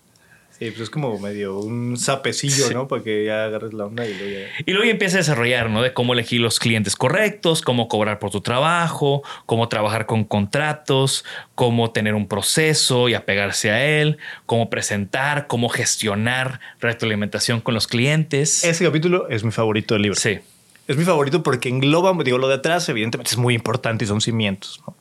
Sí, 0.58 0.70
pues 0.72 0.80
es 0.80 0.90
como 0.90 1.16
medio 1.20 1.60
un 1.60 1.96
sapecillo, 1.96 2.68
¿no? 2.72 2.88
Para 2.88 3.04
que 3.04 3.24
ya 3.24 3.44
agarres 3.44 3.72
la 3.72 3.86
onda 3.86 4.04
y 4.04 4.12
luego 4.12 4.28
ya... 4.28 4.64
Y 4.66 4.72
luego 4.72 4.84
ya 4.86 4.90
empieza 4.90 5.16
a 5.16 5.18
desarrollar, 5.18 5.70
¿no? 5.70 5.82
De 5.82 5.92
cómo 5.92 6.14
elegir 6.14 6.40
los 6.40 6.58
clientes 6.58 6.96
correctos, 6.96 7.62
cómo 7.62 7.86
cobrar 7.86 8.18
por 8.18 8.32
tu 8.32 8.40
trabajo, 8.40 9.22
cómo 9.46 9.68
trabajar 9.68 10.06
con 10.06 10.24
contratos, 10.24 11.24
cómo 11.54 11.92
tener 11.92 12.14
un 12.14 12.26
proceso 12.26 13.08
y 13.08 13.14
apegarse 13.14 13.70
a 13.70 13.86
él, 13.86 14.18
cómo 14.46 14.68
presentar, 14.68 15.46
cómo 15.46 15.68
gestionar 15.68 16.58
retroalimentación 16.80 17.60
con 17.60 17.74
los 17.74 17.86
clientes. 17.86 18.64
Ese 18.64 18.84
capítulo 18.84 19.28
es 19.28 19.44
mi 19.44 19.52
favorito 19.52 19.94
del 19.94 20.02
libro. 20.02 20.18
Sí. 20.18 20.40
Es 20.88 20.96
mi 20.96 21.04
favorito 21.04 21.44
porque 21.44 21.68
engloba, 21.68 22.12
digo, 22.24 22.38
lo 22.38 22.48
de 22.48 22.54
atrás 22.54 22.88
evidentemente 22.88 23.30
es 23.30 23.36
muy 23.36 23.54
importante 23.54 24.06
y 24.06 24.08
son 24.08 24.20
cimientos, 24.20 24.82
¿no? 24.84 24.96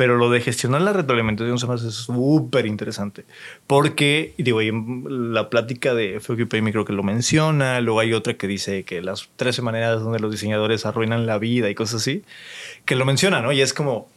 Pero 0.00 0.16
lo 0.16 0.30
de 0.30 0.40
gestionar 0.40 0.80
la 0.80 0.94
retroalimentación 0.94 1.58
se 1.58 1.66
me 1.66 1.74
hace 1.74 1.90
súper 1.90 2.64
interesante. 2.64 3.26
Porque, 3.66 4.32
digo, 4.38 4.62
la 4.62 5.50
plática 5.50 5.92
de 5.92 6.18
Pay 6.26 6.62
creo 6.72 6.86
que 6.86 6.94
lo 6.94 7.02
menciona. 7.02 7.82
Luego 7.82 8.00
hay 8.00 8.14
otra 8.14 8.32
que 8.32 8.46
dice 8.46 8.84
que 8.84 9.02
las 9.02 9.28
13 9.36 9.60
maneras 9.60 10.00
donde 10.00 10.18
los 10.18 10.32
diseñadores 10.32 10.86
arruinan 10.86 11.26
la 11.26 11.36
vida 11.36 11.68
y 11.68 11.74
cosas 11.74 12.00
así. 12.00 12.22
Que 12.86 12.94
lo 12.94 13.04
menciona, 13.04 13.42
¿no? 13.42 13.52
Y 13.52 13.60
es 13.60 13.74
como, 13.74 14.08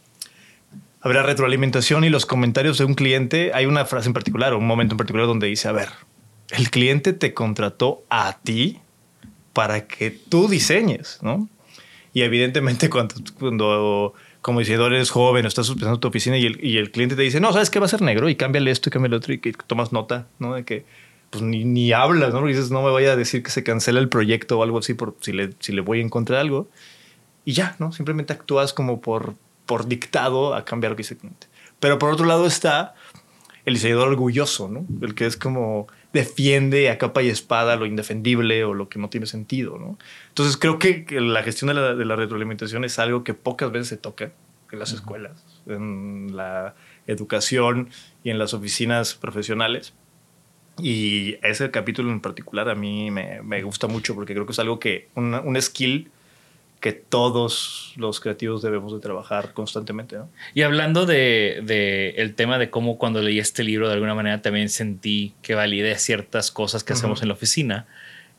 habrá 1.02 1.22
retroalimentación 1.22 2.02
y 2.04 2.08
los 2.08 2.24
comentarios 2.24 2.78
de 2.78 2.86
un 2.86 2.94
cliente. 2.94 3.50
Hay 3.52 3.66
una 3.66 3.84
frase 3.84 4.08
en 4.08 4.14
particular, 4.14 4.54
un 4.54 4.66
momento 4.66 4.94
en 4.94 4.96
particular 4.96 5.26
donde 5.26 5.48
dice, 5.48 5.68
a 5.68 5.72
ver, 5.72 5.90
el 6.52 6.70
cliente 6.70 7.12
te 7.12 7.34
contrató 7.34 8.04
a 8.08 8.38
ti 8.42 8.80
para 9.52 9.86
que 9.86 10.10
tú 10.10 10.48
diseñes, 10.48 11.18
¿no? 11.20 11.46
Y 12.14 12.22
evidentemente 12.22 12.88
cuando, 12.88 13.16
cuando 13.38 14.14
como 14.44 14.58
diseñador 14.58 14.92
eres 14.92 15.10
joven 15.10 15.46
o 15.46 15.48
estás 15.48 15.70
pensando 15.70 15.98
tu 15.98 16.08
oficina 16.08 16.36
y 16.36 16.44
el, 16.44 16.62
y 16.62 16.76
el, 16.76 16.90
cliente 16.90 17.16
te 17.16 17.22
dice, 17.22 17.40
no, 17.40 17.50
¿sabes 17.54 17.70
qué 17.70 17.78
va 17.78 17.86
a 17.86 17.88
ser 17.88 18.02
negro? 18.02 18.28
Y 18.28 18.36
cámbiale 18.36 18.70
esto 18.70 18.90
y 18.90 18.92
cámbiale 18.92 19.16
otro 19.16 19.32
y 19.32 19.38
que 19.38 19.54
tomas 19.54 19.90
nota, 19.90 20.26
¿no? 20.38 20.52
De 20.52 20.66
que 20.66 20.84
pues 21.30 21.42
ni, 21.42 21.64
ni 21.64 21.92
hablas, 21.92 22.34
¿no? 22.34 22.44
Dices, 22.44 22.70
no 22.70 22.82
me 22.82 22.90
vaya 22.90 23.12
a 23.12 23.16
decir 23.16 23.42
que 23.42 23.50
se 23.50 23.64
cancela 23.64 24.00
el 24.00 24.10
proyecto 24.10 24.58
o 24.58 24.62
algo 24.62 24.80
así 24.80 24.92
por 24.92 25.16
si 25.22 25.32
le, 25.32 25.54
si 25.60 25.72
le 25.72 25.80
voy 25.80 26.00
a 26.00 26.02
encontrar 26.02 26.40
algo. 26.40 26.68
Y 27.46 27.54
ya, 27.54 27.74
¿no? 27.78 27.90
Simplemente 27.92 28.34
actúas 28.34 28.74
como 28.74 29.00
por, 29.00 29.34
por 29.64 29.86
dictado 29.86 30.54
a 30.54 30.66
cambiar 30.66 30.90
lo 30.90 30.96
que 30.96 31.04
dice 31.04 31.14
el 31.14 31.20
cliente. 31.20 31.46
Pero 31.80 31.98
por 31.98 32.10
otro 32.10 32.26
lado 32.26 32.44
está 32.44 32.94
el 33.64 33.72
diseñador 33.72 34.08
orgulloso, 34.08 34.68
¿no? 34.68 34.84
El 35.00 35.14
que 35.14 35.24
es 35.24 35.38
como 35.38 35.86
defiende 36.14 36.88
a 36.90 36.96
capa 36.96 37.22
y 37.22 37.28
espada 37.28 37.76
lo 37.76 37.86
indefendible 37.86 38.64
o 38.64 38.72
lo 38.72 38.88
que 38.88 39.00
no 39.00 39.10
tiene 39.10 39.26
sentido, 39.26 39.78
¿no? 39.78 39.98
Entonces 40.28 40.56
creo 40.56 40.78
que, 40.78 41.04
la 41.20 41.42
gestión 41.42 41.68
de 41.68 41.74
la, 41.74 41.94
de 41.94 42.04
la, 42.04 42.16
retroalimentación 42.16 42.84
es 42.84 42.98
algo 43.00 43.24
que 43.24 43.34
pocas 43.34 43.70
veces 43.72 43.88
se 43.88 43.96
toca 43.96 44.32
en 44.70 44.78
las 44.78 44.92
uh 44.92 44.94
-huh. 44.94 44.98
escuelas, 44.98 45.44
en 45.66 46.36
la 46.36 46.76
educación 47.08 47.90
y 48.22 48.30
en 48.30 48.38
las 48.38 48.54
oficinas 48.54 49.14
profesionales. 49.14 49.92
Y 50.78 51.36
ese 51.42 51.70
capítulo 51.70 52.10
en 52.12 52.20
particular 52.20 52.68
a 52.68 52.74
mí 52.76 53.10
me, 53.10 53.42
me 53.42 53.62
gusta 53.62 53.88
mucho 53.88 54.14
porque 54.14 54.34
creo 54.34 54.46
que 54.46 54.52
es 54.52 54.58
algo 54.60 54.78
que, 54.78 55.08
una, 55.16 55.40
un 55.40 55.60
skill 55.60 56.10
que 56.84 56.92
todos 56.92 57.94
los 57.96 58.20
creativos 58.20 58.60
debemos 58.60 58.92
de 58.92 59.00
trabajar 59.00 59.54
constantemente. 59.54 60.18
¿no? 60.18 60.28
Y 60.52 60.60
hablando 60.60 61.06
de, 61.06 61.62
de, 61.64 62.10
el 62.18 62.34
tema 62.34 62.58
de 62.58 62.68
cómo 62.68 62.98
cuando 62.98 63.22
leí 63.22 63.38
este 63.38 63.64
libro 63.64 63.88
de 63.88 63.94
alguna 63.94 64.14
manera 64.14 64.42
también 64.42 64.68
sentí 64.68 65.32
que 65.40 65.54
validé 65.54 65.96
ciertas 65.96 66.50
cosas 66.50 66.84
que 66.84 66.92
uh 66.92 66.96
-huh. 66.96 66.98
hacemos 66.98 67.22
en 67.22 67.28
la 67.28 67.34
oficina. 67.34 67.86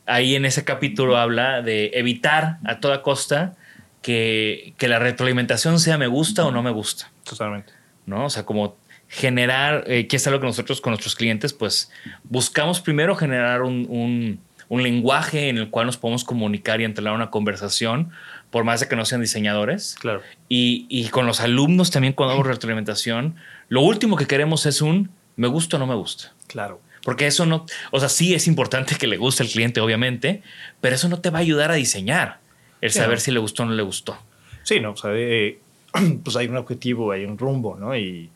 Ahí 0.05 0.35
en 0.35 0.45
ese 0.45 0.63
capítulo 0.63 1.17
habla 1.17 1.63
de 1.63 1.89
evitar 1.95 2.59
a 2.65 2.79
toda 2.79 3.01
costa 3.01 3.55
que, 4.03 4.75
que 4.77 4.89
la 4.89 4.99
retroalimentación 4.99 5.79
sea 5.79 5.97
me 5.97 6.05
gusta 6.05 6.45
o 6.45 6.51
no 6.51 6.61
me 6.61 6.69
gusta. 6.69 7.11
Totalmente. 7.23 7.73
¿No? 8.05 8.25
O 8.25 8.29
sea, 8.29 8.45
como 8.45 8.77
generar, 9.07 9.85
eh, 9.87 10.05
que 10.05 10.17
es 10.17 10.27
algo 10.27 10.39
que 10.39 10.45
nosotros 10.45 10.81
con 10.81 10.91
nuestros 10.91 11.15
clientes, 11.15 11.51
pues 11.51 11.91
buscamos 12.25 12.79
primero 12.79 13.15
generar 13.15 13.63
un, 13.63 13.87
un, 13.89 14.39
un 14.69 14.83
lenguaje 14.83 15.49
en 15.49 15.57
el 15.57 15.69
cual 15.69 15.85
nos 15.85 15.97
podemos 15.97 16.23
comunicar 16.23 16.81
y 16.81 16.85
entablar 16.85 17.13
una 17.13 17.29
conversación 17.29 18.11
por 18.49 18.63
más 18.63 18.79
de 18.79 18.87
que 18.87 18.95
no 18.95 19.05
sean 19.05 19.21
diseñadores. 19.21 19.95
Claro. 19.99 20.21
Y, 20.49 20.85
y 20.89 21.09
con 21.09 21.25
los 21.25 21.41
alumnos 21.41 21.91
también 21.91 22.13
cuando 22.13 22.33
hago 22.33 22.43
retroalimentación, 22.43 23.35
lo 23.69 23.81
último 23.81 24.15
que 24.17 24.27
queremos 24.27 24.65
es 24.65 24.81
un 24.81 25.09
me 25.35 25.47
gusta 25.47 25.77
o 25.77 25.79
no 25.79 25.87
me 25.87 25.95
gusta. 25.95 26.33
Claro. 26.47 26.81
Porque 27.03 27.27
eso 27.27 27.45
no, 27.45 27.65
o 27.91 27.99
sea, 27.99 28.09
sí 28.09 28.33
es 28.33 28.47
importante 28.47 28.95
que 28.95 29.05
le 29.05 29.17
guste 29.17 29.43
al 29.43 29.49
cliente, 29.49 29.79
obviamente, 29.79 30.41
pero 30.81 30.95
eso 30.95 31.07
no 31.07 31.21
te 31.21 31.29
va 31.29 31.37
a 31.37 31.41
ayudar 31.41 31.69
a 31.69 31.75
diseñar 31.75 32.39
el 32.81 32.91
saber 32.91 33.19
si 33.19 33.31
le 33.31 33.39
gustó 33.39 33.63
o 33.63 33.65
no 33.67 33.73
le 33.73 33.83
gustó. 33.83 34.17
Sí, 34.63 34.79
no, 34.79 34.91
o 34.91 34.97
sea, 34.97 35.11
eh, 35.13 35.59
pues 36.23 36.35
hay 36.35 36.47
un 36.47 36.57
objetivo, 36.57 37.11
hay 37.11 37.25
un 37.25 37.37
rumbo, 37.37 37.77
¿no? 37.77 37.95
Y 37.95 38.31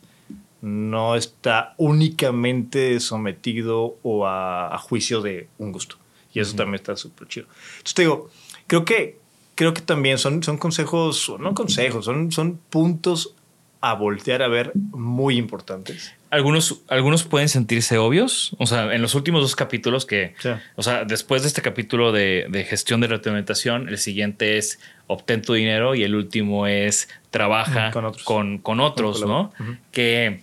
no 0.62 1.16
está 1.16 1.74
únicamente 1.78 3.00
sometido 3.00 3.96
o 4.02 4.26
a, 4.26 4.72
a 4.72 4.78
juicio 4.78 5.20
de 5.20 5.48
un 5.58 5.72
gusto. 5.72 5.96
Y 6.32 6.40
eso 6.40 6.52
uh 6.52 6.54
-huh. 6.54 6.56
también 6.58 6.74
está 6.76 6.96
súper 6.96 7.28
chido. 7.28 7.46
Entonces 7.78 7.94
te 7.94 8.02
digo, 8.02 8.30
creo 8.66 8.84
que 8.84 9.20
creo 9.60 9.74
que 9.74 9.82
también 9.82 10.16
son, 10.16 10.42
son 10.42 10.56
consejos, 10.56 11.30
no 11.38 11.52
consejos, 11.52 12.06
son, 12.06 12.32
son 12.32 12.58
puntos 12.70 13.34
a 13.82 13.92
voltear 13.94 14.42
a 14.42 14.48
ver 14.48 14.72
muy 14.74 15.36
importantes. 15.36 16.14
Algunos, 16.30 16.80
algunos 16.88 17.24
pueden 17.24 17.48
sentirse 17.48 17.98
obvios. 17.98 18.54
O 18.58 18.66
sea, 18.66 18.94
en 18.94 19.02
los 19.02 19.14
últimos 19.14 19.42
dos 19.42 19.56
capítulos 19.56 20.06
que, 20.06 20.34
sí. 20.38 20.48
o 20.76 20.82
sea, 20.82 21.04
después 21.04 21.42
de 21.42 21.48
este 21.48 21.60
capítulo 21.60 22.10
de, 22.10 22.46
de 22.48 22.64
gestión 22.64 23.02
de 23.02 23.08
retroalimentación, 23.08 23.88
el 23.90 23.98
siguiente 23.98 24.56
es 24.56 24.78
obtén 25.06 25.42
tu 25.42 25.52
dinero 25.52 25.94
y 25.94 26.04
el 26.04 26.14
último 26.14 26.66
es 26.66 27.08
trabaja 27.30 27.90
con 27.90 28.06
otros, 28.06 28.24
con, 28.24 28.58
con 28.58 28.80
otros 28.80 29.20
con 29.20 29.28
¿no? 29.28 29.52
Uh 29.58 29.62
-huh. 29.62 29.78
Que 29.92 30.40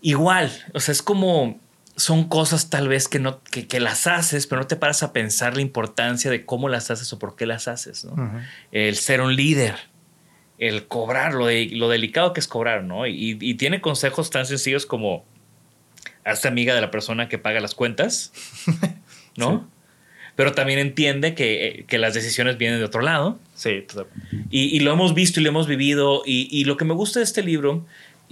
igual, 0.00 0.52
o 0.74 0.80
sea, 0.80 0.92
es 0.92 1.02
como 1.02 1.58
son 2.02 2.28
cosas 2.28 2.68
tal 2.68 2.88
vez 2.88 3.06
que 3.06 3.18
no 3.18 3.42
que, 3.44 3.68
que, 3.68 3.78
las 3.78 4.06
haces, 4.06 4.46
pero 4.46 4.62
no 4.62 4.66
te 4.66 4.76
paras 4.76 5.02
a 5.02 5.12
pensar 5.12 5.54
la 5.54 5.62
importancia 5.62 6.30
de 6.30 6.44
cómo 6.44 6.68
las 6.68 6.90
haces 6.90 7.12
o 7.12 7.18
por 7.18 7.36
qué 7.36 7.46
las 7.46 7.68
haces. 7.68 8.04
¿no? 8.04 8.12
Uh 8.12 8.16
-huh. 8.16 8.46
El 8.72 8.96
ser 8.96 9.20
un 9.20 9.36
líder, 9.36 9.76
el 10.58 10.88
cobrar, 10.88 11.34
lo, 11.34 11.46
de, 11.46 11.68
lo 11.72 11.88
delicado 11.88 12.32
que 12.32 12.40
es 12.40 12.48
cobrar, 12.48 12.82
¿no? 12.82 13.06
Y, 13.06 13.38
y, 13.40 13.54
tiene 13.54 13.80
consejos 13.80 14.30
tan 14.30 14.46
sencillos 14.46 14.84
como 14.84 15.24
hazte 16.24 16.48
amiga 16.48 16.74
de 16.74 16.80
la 16.80 16.90
persona 16.90 17.28
que 17.28 17.38
paga 17.38 17.60
las 17.60 17.74
cuentas, 17.74 18.32
¿no? 19.36 19.60
Sí. 19.60 19.66
Pero 20.34 20.52
también 20.52 20.78
entiende 20.78 21.34
que, 21.34 21.84
que, 21.86 21.98
las 21.98 22.14
decisiones 22.14 22.56
vienen 22.58 22.78
de 22.78 22.84
otro 22.86 23.02
lado. 23.02 23.38
Sí, 23.54 23.84
y, 24.50 24.76
y, 24.76 24.80
lo 24.80 24.92
hemos 24.92 25.14
visto 25.14 25.40
y 25.40 25.42
lo 25.42 25.50
hemos 25.50 25.66
vivido. 25.66 26.22
Y, 26.24 26.48
y 26.50 26.64
lo 26.64 26.78
que 26.78 26.86
me 26.86 26.94
gusta 26.94 27.20
de 27.20 27.24
este 27.24 27.42
libro 27.42 27.84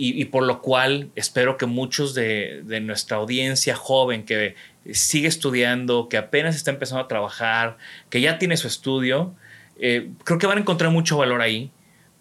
y, 0.09 0.21
y, 0.21 0.25
por 0.27 0.45
lo 0.45 0.63
cual 0.63 1.11
espero 1.15 1.57
que 1.57 1.67
muchos 1.67 2.15
de, 2.15 2.63
de, 2.65 2.81
nuestra 2.81 3.19
audiencia 3.19 3.75
joven 3.77 4.25
que 4.25 4.55
sigue 4.93 5.29
estudiando, 5.29 6.09
que 6.09 6.17
apenas 6.17 6.57
está 6.57 6.71
empezando 6.71 7.03
a 7.05 7.09
trabajar, 7.09 7.77
que 8.09 8.21
ya 8.21 8.39
tiene 8.39 8.57
su 8.57 8.67
estudio, 8.67 9.35
eh, 9.79 10.11
creo 10.25 10.39
que 10.39 10.47
van 10.47 10.59
a 10.59 10.61
encontrar 10.63 10.91
mucho 10.91 11.17
valor 11.19 11.41
ahí 11.43 11.71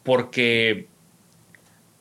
porque 0.03 0.87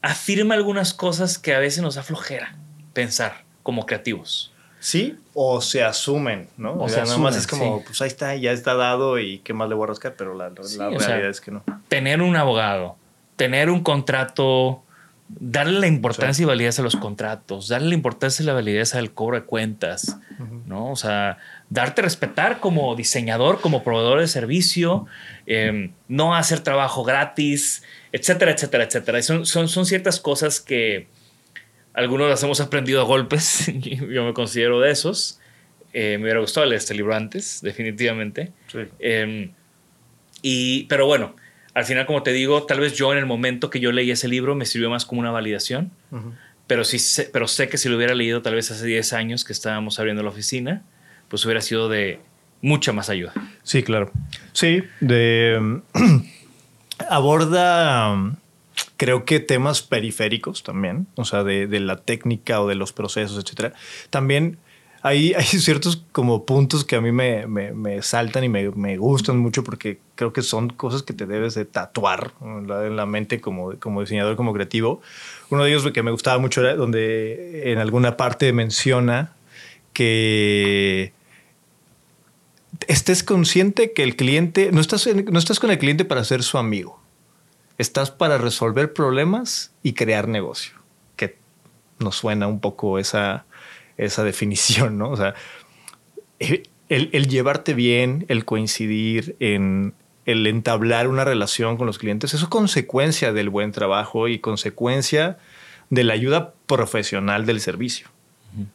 afirma 0.03 0.55
algunas 0.55 0.95
cosas 0.95 1.39
que 1.39 1.55
a 1.55 1.59
veces 1.59 1.83
nos 1.83 1.95
da 1.97 2.03
flojera 2.03 2.57
pensar 2.93 3.45
como 3.63 3.87
creativos. 3.87 4.53
Sí, 4.81 5.17
o 5.35 5.61
se 5.61 5.83
asumen, 5.83 6.49
¿no? 6.57 6.73
O 6.75 6.85
O, 6.85 6.89
se 6.89 6.95
sea, 6.97 7.05
nada 7.05 7.19
más 7.19 7.37
es 7.37 7.49
como, 7.49 7.79
sí. 7.79 7.85
pues 7.87 8.01
ahí 8.03 8.07
está, 8.09 8.37
ya 8.37 8.53
está 8.53 8.75
dado 8.75 9.19
y 9.19 9.39
qué 9.41 9.53
más 9.53 9.69
le 9.69 9.75
voy 9.75 9.85
a 9.85 9.89
rascar, 9.89 10.15
pero 10.17 10.35
la, 10.35 10.51
la 10.51 10.63
Sí, 10.63 10.79
realidad 10.79 11.01
sea, 11.01 11.29
es 11.29 11.41
que 11.41 11.51
no. 11.51 11.65
tener 11.89 12.23
un 12.23 12.37
abogado, 12.37 12.97
tener 13.35 13.71
un 13.71 13.83
contrato, 13.83 14.83
darle 15.29 15.81
la 15.81 15.87
importancia 15.87 16.43
y 16.43 16.47
validez 16.47 16.79
a 16.79 16.83
los 16.83 16.97
contratos, 16.97 17.69
darle 17.69 17.89
la 17.89 17.95
importancia 17.95 18.43
y 18.43 18.47
la 18.47 18.55
validez 18.55 18.95
al 18.95 19.13
cobro 19.13 19.39
de 19.39 19.45
cuentas, 19.45 20.19
¿no? 20.67 20.91
O 20.91 20.97
sea, 20.97 21.39
darte 21.69 22.01
a 22.01 22.05
respetar 22.05 22.61
como 22.61 22.95
diseñador, 22.97 23.61
como 23.61 23.85
proveedor 23.85 24.21
de 24.21 24.29
servicio, 24.29 25.07
eh, 25.47 25.91
no 26.09 26.35
hacer 26.35 26.61
trabajo 26.61 27.05
gratis, 27.05 27.83
etcétera, 28.13 28.53
etcétera, 28.53 28.85
etcétera. 28.85 29.19
Y 29.19 29.23
son, 29.23 29.45
son, 29.45 29.69
son 29.69 29.85
ciertas 29.85 30.19
cosas 30.19 30.61
que 30.61 31.09
algunos 31.93 32.31
las 32.31 32.43
hemos 32.43 32.61
aprendido 32.61 33.01
a 33.01 33.05
golpes. 33.05 33.71
Yo 33.81 34.25
me 34.25 34.33
considero 34.33 34.81
de 34.81 34.91
esos. 34.91 35.41
Eh, 35.93 36.17
me 36.19 36.25
hubiera 36.25 36.41
gustado 36.41 36.67
leer 36.67 36.79
este 36.79 36.95
libro 36.95 37.15
antes, 37.15 37.61
definitivamente. 37.61 38.53
Sí. 38.73 38.81
Eh, 38.99 39.51
y, 40.43 40.85
pero 40.85 41.07
bueno, 41.07 41.35
al 41.79 41.85
final, 41.85 42.07
como 42.07 42.25
te 42.25 42.33
digo, 42.33 42.65
tal 42.65 42.81
vez 42.81 42.95
yo 42.95 43.13
en 43.13 43.19
el 43.19 43.27
momento 43.27 43.71
que 43.71 43.79
yo 43.79 43.93
leí 43.93 44.11
ese 44.11 44.27
libro 44.27 44.57
me 44.57 44.67
sirvió 44.67 44.91
más 44.91 45.07
como 45.07 45.21
una 45.21 45.31
validación. 45.31 45.93
Pero, 46.67 46.83
sí 46.83 46.99
sé, 46.99 47.31
pero 47.33 47.47
sé 47.47 47.69
que 47.69 47.79
si 47.79 47.89
lo 47.89 47.97
hubiera 47.97 48.17
leído 48.17 48.43
tal 48.43 48.57
vez 48.57 48.73
hace 48.73 48.85
10 48.85 49.13
años 49.13 49.45
que 49.45 49.53
estábamos 49.53 50.01
abriendo 50.01 50.25
la 50.25 50.31
oficina, 50.31 50.83
pues 51.29 51.45
hubiera 51.45 51.61
sido 51.61 51.89
de 51.89 52.19
mucha 52.63 52.93
más 52.93 53.11
ayuda. 53.11 53.33
Sí, 53.63 53.85
claro. 53.85 54.11
Sí, 54.53 54.83
de 54.99 55.81
aborda 57.09 58.13
um, 58.13 58.35
creo 58.97 59.25
que 59.25 59.39
temas 59.39 59.81
periféricos 59.81 60.65
también, 60.65 61.07
o 61.15 61.25
sea, 61.25 61.45
de, 61.45 61.69
de 61.69 61.79
la 61.79 61.99
técnica 61.99 62.61
o 62.61 62.67
de 62.67 62.75
los 62.75 62.93
procesos, 62.93 63.39
etcétera. 63.39 63.73
También 64.11 64.59
hay, 65.37 65.45
ciertos 65.45 66.05
como 66.13 66.45
puntos 66.45 66.85
que 66.85 66.97
a 66.97 67.01
mí 67.01 67.13
me, 67.13 67.47
me, 67.47 67.73
me 67.73 68.03
saltan 68.03 68.45
y 68.45 68.49
me, 68.49 68.71
me, 68.71 68.97
gustan 68.97 69.39
mucho 69.39 69.65
porque 69.65 69.99
creo 70.15 70.33
que 70.33 70.43
son 70.43 70.71
cosas 70.71 71.03
que 71.03 71.13
te 71.13 71.27
debes 71.27 71.55
de 71.55 71.65
tatuar 71.65 72.33
en 72.43 72.69
la, 72.69 72.87
en 72.87 72.97
la 72.97 73.07
mente 73.07 73.41
como, 73.41 73.79
como 73.79 74.01
diseñador, 74.03 74.37
como 74.37 74.53
creativo. 74.53 75.01
Uno 75.51 75.65
de 75.65 75.71
ellos 75.71 75.91
que 75.93 76.03
me 76.03 76.11
gustaba 76.11 76.39
mucho 76.39 76.61
era 76.61 76.77
donde 76.77 77.73
en 77.73 77.79
alguna 77.79 78.17
parte 78.17 78.53
menciona 78.53 79.33
que 79.93 81.13
estés 82.87 83.23
consciente 83.23 83.93
que 83.93 84.03
el 84.03 84.17
cliente, 84.17 84.71
no 84.73 84.81
estás, 84.81 85.07
no 85.07 85.39
estás 85.39 85.59
con 85.59 85.71
el 85.71 85.79
cliente 85.79 86.05
para 86.05 86.23
ser 86.25 86.43
su 86.43 86.59
amigo, 86.59 87.01
estás 87.79 88.11
para 88.11 88.39
resolver 88.39 88.93
problemas 88.93 89.73
y 89.83 89.95
crear 89.95 90.29
negocio, 90.29 90.75
que 91.17 91.37
nos 91.99 92.17
suena 92.17 92.47
un 92.47 92.61
poco 92.61 92.99
esa, 92.99 93.47
esa 93.99 94.25
definición, 94.25 94.97
¿no? 94.97 95.11
O 95.11 95.17
sea, 95.17 95.35
el, 96.39 96.63
el, 96.89 97.29
llevarte 97.29 97.75
bien, 97.75 98.25
el 98.29 98.45
coincidir, 98.45 99.37
en 99.41 99.93
el 100.25 100.47
entablar 100.47 101.09
una 101.09 101.25
relación 101.25 101.77
con 101.77 101.87
los 101.87 101.99
clientes, 101.99 102.35
eso 102.35 102.45
es 102.45 102.51
consecuencia 102.51 103.33
del 103.33 103.49
buen 103.49 103.73
trabajo 103.73 104.29
y 104.29 104.39
consecuencia 104.39 105.39
de 105.91 106.05
la 106.05 106.15
ayuda 106.15 106.55
profesional 106.67 107.47
del 107.47 107.61
servicio. 107.61 108.09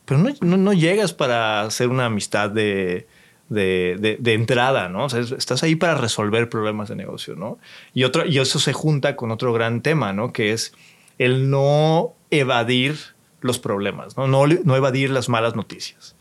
Pero 0.05 0.19
no, 0.19 0.29
no, 0.41 0.57
no 0.57 0.73
llegas 0.73 1.13
para 1.13 1.61
hacer 1.61 1.89
una 1.89 2.05
amistad 2.05 2.49
de, 2.49 3.07
de, 3.49 3.97
de, 3.99 4.17
de, 4.19 4.33
entrada, 4.33 4.89
¿no? 4.89 5.05
O 5.05 5.09
sea, 5.09 5.19
estás 5.19 5.63
ahí 5.63 5.75
para 5.75 5.95
resolver 5.95 6.49
problemas 6.49 6.89
de 6.89 6.95
negocio, 6.95 7.35
¿no? 7.35 7.59
Y, 7.93 8.03
otro, 8.03 8.25
y 8.25 8.39
eso 8.39 8.59
se 8.59 8.73
junta 8.73 9.15
con 9.15 9.31
otro 9.31 9.53
gran 9.53 9.81
tema, 9.81 10.13
¿no? 10.13 10.33
Que 10.33 10.53
es 10.53 10.73
el 11.17 11.49
no 11.49 12.13
evadir 12.31 13.12
los 13.43 13.59
problemas, 13.59 14.17
¿no? 14.17 14.27
No, 14.27 14.47
no 14.47 14.75
evadir 14.75 15.09
las 15.09 15.29
malas 15.29 15.55
noticias. 15.55 16.15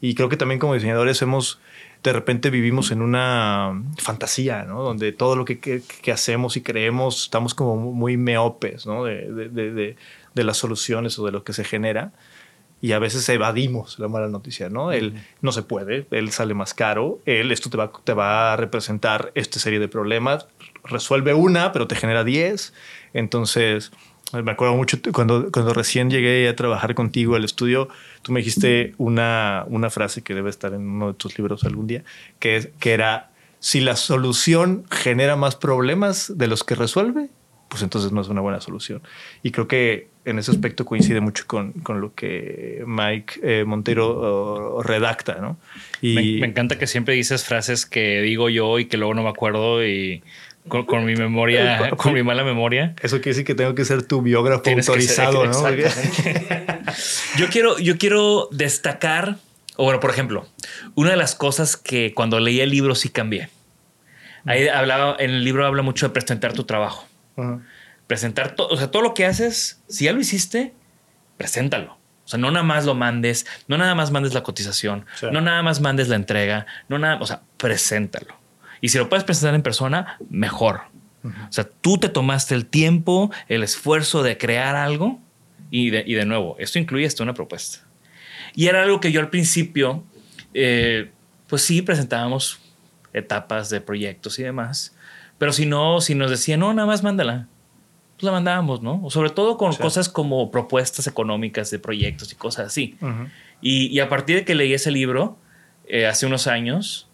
Y 0.00 0.14
creo 0.14 0.28
que 0.28 0.36
también 0.36 0.58
como 0.58 0.74
diseñadores 0.74 1.22
hemos, 1.22 1.60
de 2.02 2.12
repente 2.12 2.50
vivimos 2.50 2.90
en 2.90 3.00
una 3.00 3.82
fantasía, 3.96 4.64
¿no? 4.64 4.82
Donde 4.82 5.12
todo 5.12 5.34
lo 5.36 5.44
que, 5.44 5.60
que, 5.60 5.82
que 6.02 6.12
hacemos 6.12 6.56
y 6.56 6.60
creemos 6.60 7.24
estamos 7.24 7.54
como 7.54 7.76
muy 7.76 8.16
meopes, 8.16 8.86
¿no? 8.86 9.04
De, 9.04 9.30
de, 9.30 9.96
de, 10.34 10.44
las 10.44 10.58
soluciones 10.58 11.18
o 11.18 11.24
de 11.24 11.32
lo 11.32 11.44
que 11.44 11.52
se 11.52 11.64
genera 11.64 12.12
y 12.84 12.92
a 12.92 12.98
veces 12.98 13.26
evadimos 13.30 13.98
la 13.98 14.08
mala 14.08 14.28
noticia, 14.28 14.68
¿no? 14.68 14.92
Él 14.92 15.14
no 15.40 15.52
se 15.52 15.62
puede, 15.62 16.06
él 16.10 16.32
sale 16.32 16.52
más 16.52 16.74
caro, 16.74 17.18
él 17.24 17.50
esto 17.50 17.70
te 17.70 17.78
va, 17.78 17.90
te 18.04 18.12
va 18.12 18.52
a 18.52 18.56
representar 18.56 19.32
esta 19.34 19.58
serie 19.58 19.80
de 19.80 19.88
problemas, 19.88 20.48
resuelve 20.84 21.32
una, 21.32 21.72
pero 21.72 21.86
te 21.86 21.96
genera 21.96 22.24
10. 22.24 22.74
Entonces, 23.14 23.90
me 24.42 24.52
acuerdo 24.52 24.76
mucho 24.76 24.98
cuando, 25.12 25.50
cuando 25.52 25.72
recién 25.72 26.10
llegué 26.10 26.48
a 26.48 26.56
trabajar 26.56 26.94
contigo 26.94 27.36
al 27.36 27.44
estudio, 27.44 27.88
tú 28.22 28.32
me 28.32 28.40
dijiste 28.40 28.94
una, 28.98 29.64
una 29.68 29.90
frase 29.90 30.22
que 30.22 30.34
debe 30.34 30.50
estar 30.50 30.72
en 30.74 30.82
uno 30.88 31.08
de 31.08 31.14
tus 31.14 31.38
libros 31.38 31.64
algún 31.64 31.86
día, 31.86 32.04
que, 32.38 32.72
que 32.80 32.92
era, 32.92 33.30
si 33.60 33.80
la 33.80 33.96
solución 33.96 34.84
genera 34.90 35.36
más 35.36 35.56
problemas 35.56 36.32
de 36.36 36.48
los 36.48 36.64
que 36.64 36.74
resuelve, 36.74 37.28
pues 37.68 37.82
entonces 37.82 38.12
no 38.12 38.20
es 38.20 38.28
una 38.28 38.40
buena 38.40 38.60
solución. 38.60 39.02
Y 39.42 39.50
creo 39.50 39.66
que 39.66 40.08
en 40.24 40.38
ese 40.38 40.50
aspecto 40.50 40.84
coincide 40.84 41.20
mucho 41.20 41.44
con, 41.46 41.72
con 41.72 42.00
lo 42.00 42.14
que 42.14 42.84
Mike 42.86 43.40
eh, 43.42 43.64
Montero 43.64 44.80
redacta, 44.82 45.38
¿no? 45.40 45.58
Y 46.00 46.14
me, 46.14 46.40
me, 46.40 46.46
encanta 46.46 46.78
que 46.78 46.86
siempre 46.86 47.14
dices 47.14 47.44
frases 47.44 47.84
que 47.84 48.22
digo 48.22 48.48
yo 48.48 48.78
y 48.78 48.86
que 48.86 48.96
luego 48.96 49.14
no 49.14 49.22
me 49.22 49.28
acuerdo 49.28 49.84
y 49.84 50.22
con, 50.68 50.84
con 50.86 51.04
mi 51.04 51.14
memoria, 51.14 51.90
con 51.96 52.12
mi 52.12 52.22
mala 52.22 52.44
memoria. 52.44 52.94
Eso 53.02 53.16
quiere 53.16 53.30
decir 53.30 53.44
que 53.44 53.54
tengo 53.54 53.74
que 53.74 53.84
ser 53.84 54.02
tu 54.02 54.22
biógrafo 54.22 54.62
Tienes 54.62 54.88
autorizado, 54.88 55.52
ser, 55.52 55.78
¿no? 55.78 56.92
yo 57.36 57.48
quiero, 57.48 57.78
yo 57.78 57.98
quiero 57.98 58.48
destacar, 58.50 59.36
o 59.76 59.84
bueno, 59.84 60.00
por 60.00 60.10
ejemplo, 60.10 60.46
una 60.94 61.10
de 61.10 61.16
las 61.16 61.34
cosas 61.34 61.76
que 61.76 62.14
cuando 62.14 62.40
leí 62.40 62.60
el 62.60 62.70
libro 62.70 62.94
sí 62.94 63.08
cambié. 63.08 63.48
Ahí 64.46 64.68
hablaba, 64.68 65.16
en 65.18 65.30
el 65.30 65.44
libro 65.44 65.66
habla 65.66 65.82
mucho 65.82 66.06
de 66.06 66.12
presentar 66.12 66.52
tu 66.52 66.64
trabajo. 66.64 67.06
Presentar 68.06 68.54
todo, 68.54 68.68
o 68.68 68.76
sea, 68.76 68.90
todo 68.90 69.02
lo 69.02 69.14
que 69.14 69.24
haces, 69.24 69.82
si 69.88 70.04
ya 70.04 70.12
lo 70.12 70.20
hiciste, 70.20 70.74
preséntalo. 71.38 71.98
O 72.24 72.28
sea, 72.28 72.38
no 72.38 72.50
nada 72.50 72.64
más 72.64 72.84
lo 72.84 72.94
mandes, 72.94 73.46
no 73.68 73.76
nada 73.76 73.94
más 73.94 74.10
mandes 74.10 74.32
la 74.34 74.42
cotización, 74.42 75.06
sí. 75.18 75.26
no 75.30 75.40
nada 75.40 75.62
más 75.62 75.80
mandes 75.80 76.08
la 76.08 76.16
entrega, 76.16 76.66
no 76.88 76.98
nada, 76.98 77.18
o 77.20 77.26
sea, 77.26 77.42
preséntalo. 77.56 78.43
Y 78.84 78.90
si 78.90 78.98
lo 78.98 79.08
puedes 79.08 79.24
presentar 79.24 79.54
en 79.54 79.62
persona, 79.62 80.18
mejor. 80.28 80.82
Uh 81.22 81.28
-huh. 81.28 81.48
O 81.48 81.52
sea, 81.52 81.64
tú 81.64 81.96
te 81.96 82.10
tomaste 82.10 82.54
el 82.54 82.66
tiempo, 82.66 83.30
el 83.48 83.62
esfuerzo 83.62 84.22
de 84.22 84.36
crear 84.36 84.76
algo 84.76 85.22
y 85.70 85.88
de, 85.88 86.04
y 86.06 86.12
de 86.12 86.26
nuevo, 86.26 86.54
esto 86.58 86.78
incluye 86.78 87.06
hasta 87.06 87.22
una 87.22 87.32
propuesta. 87.32 87.78
Y 88.54 88.66
era 88.66 88.82
algo 88.82 89.00
que 89.00 89.10
yo 89.10 89.22
al 89.22 89.30
principio, 89.30 90.04
eh, 90.52 91.10
pues 91.46 91.62
sí, 91.62 91.80
presentábamos 91.80 92.60
etapas 93.14 93.70
de 93.70 93.80
proyectos 93.80 94.38
y 94.38 94.42
demás, 94.42 94.94
pero 95.38 95.54
si 95.54 95.64
no, 95.64 96.02
si 96.02 96.14
nos 96.14 96.28
decían, 96.28 96.60
no, 96.60 96.74
nada 96.74 96.86
más 96.86 97.02
mándala, 97.02 97.48
pues 98.16 98.24
la 98.24 98.32
mandábamos, 98.32 98.82
¿no? 98.82 99.08
Sobre 99.08 99.30
todo 99.30 99.56
con 99.56 99.72
sí. 99.72 99.80
cosas 99.80 100.10
como 100.10 100.50
propuestas 100.50 101.06
económicas 101.06 101.70
de 101.70 101.78
proyectos 101.78 102.30
y 102.32 102.36
cosas 102.36 102.66
así. 102.66 102.98
Uh 103.00 103.06
-huh. 103.06 103.30
y, 103.62 103.86
y, 103.86 104.00
a 104.00 104.10
partir 104.10 104.36
de 104.36 104.44
que 104.44 104.54
leí 104.54 104.74
ese 104.74 104.90
libro 104.90 105.38
eh, 105.88 106.04
hace 106.06 106.26
unos 106.26 106.46
años, 106.46 107.08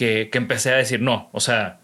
que, 0.00 0.30
que, 0.30 0.38
empecé 0.38 0.72
a 0.72 0.76
decir, 0.76 1.02
no, 1.02 1.28
o 1.30 1.40
sea, 1.40 1.78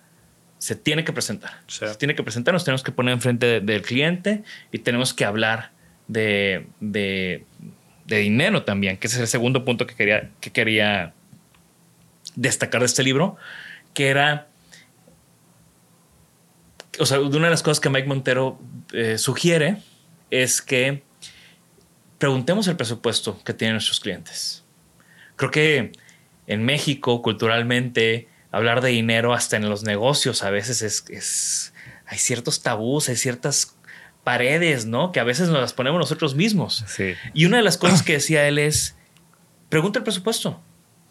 se 0.56 0.74
tiene 0.74 1.04
que 1.04 1.12
presentar. 1.12 1.60
Sí. 1.66 1.86
Se 1.86 1.96
tiene 1.96 2.14
que 2.14 2.22
presentar, 2.22 2.54
nos 2.54 2.64
tenemos 2.64 2.82
que 2.82 2.90
poner 2.90 3.12
enfrente 3.12 3.44
de, 3.44 3.60
del 3.60 3.82
cliente 3.82 4.42
y 4.72 4.78
tenemos 4.78 5.12
que 5.12 5.26
hablar 5.26 5.72
de, 6.08 6.66
de, 6.80 7.44
de, 8.06 8.16
dinero 8.16 8.62
también, 8.62 8.96
que 8.96 9.06
ese 9.06 9.16
es 9.16 9.20
el 9.20 9.28
segundo 9.28 9.66
punto 9.66 9.86
que 9.86 9.94
quería, 9.94 10.30
que 10.40 10.50
quería 10.50 11.12
destacar 12.36 12.80
de 12.80 12.86
este 12.86 13.02
libro, 13.02 13.36
que 13.92 14.08
era 14.08 14.48
o 16.98 17.04
sea, 17.04 17.20
una 17.20 17.48
de 17.48 17.50
las 17.50 17.62
cosas 17.62 17.78
que 17.78 17.90
Mike 17.90 18.08
Montero 18.08 18.58
eh, 18.94 19.18
sugiere 19.18 19.82
es 20.30 20.62
que 20.62 21.02
preguntemos 22.16 22.66
el 22.66 22.76
presupuesto 22.76 23.38
que 23.44 23.52
tienen 23.52 23.74
nuestros 23.74 24.00
clientes. 24.00 24.64
Creo 25.36 25.50
que 25.50 25.92
en 26.46 26.64
México, 26.64 27.22
culturalmente, 27.22 28.28
hablar 28.50 28.80
de 28.80 28.90
dinero 28.90 29.34
hasta 29.34 29.56
en 29.56 29.68
los 29.68 29.82
negocios 29.82 30.42
a 30.42 30.50
veces 30.50 30.82
es, 30.82 31.04
es 31.10 31.74
hay 32.06 32.18
ciertos 32.18 32.62
tabús, 32.62 33.08
hay 33.08 33.16
ciertas 33.16 33.76
paredes, 34.24 34.86
¿no? 34.86 35.12
Que 35.12 35.20
a 35.20 35.24
veces 35.24 35.48
nos 35.48 35.60
las 35.60 35.72
ponemos 35.72 35.98
nosotros 35.98 36.34
mismos. 36.34 36.84
Sí. 36.86 37.14
Y 37.34 37.44
una 37.44 37.58
de 37.58 37.62
las 37.62 37.76
cosas 37.76 38.02
que 38.02 38.12
decía 38.14 38.46
él 38.48 38.58
es, 38.58 38.96
pregunta 39.68 39.98
el 39.98 40.04
presupuesto. 40.04 40.60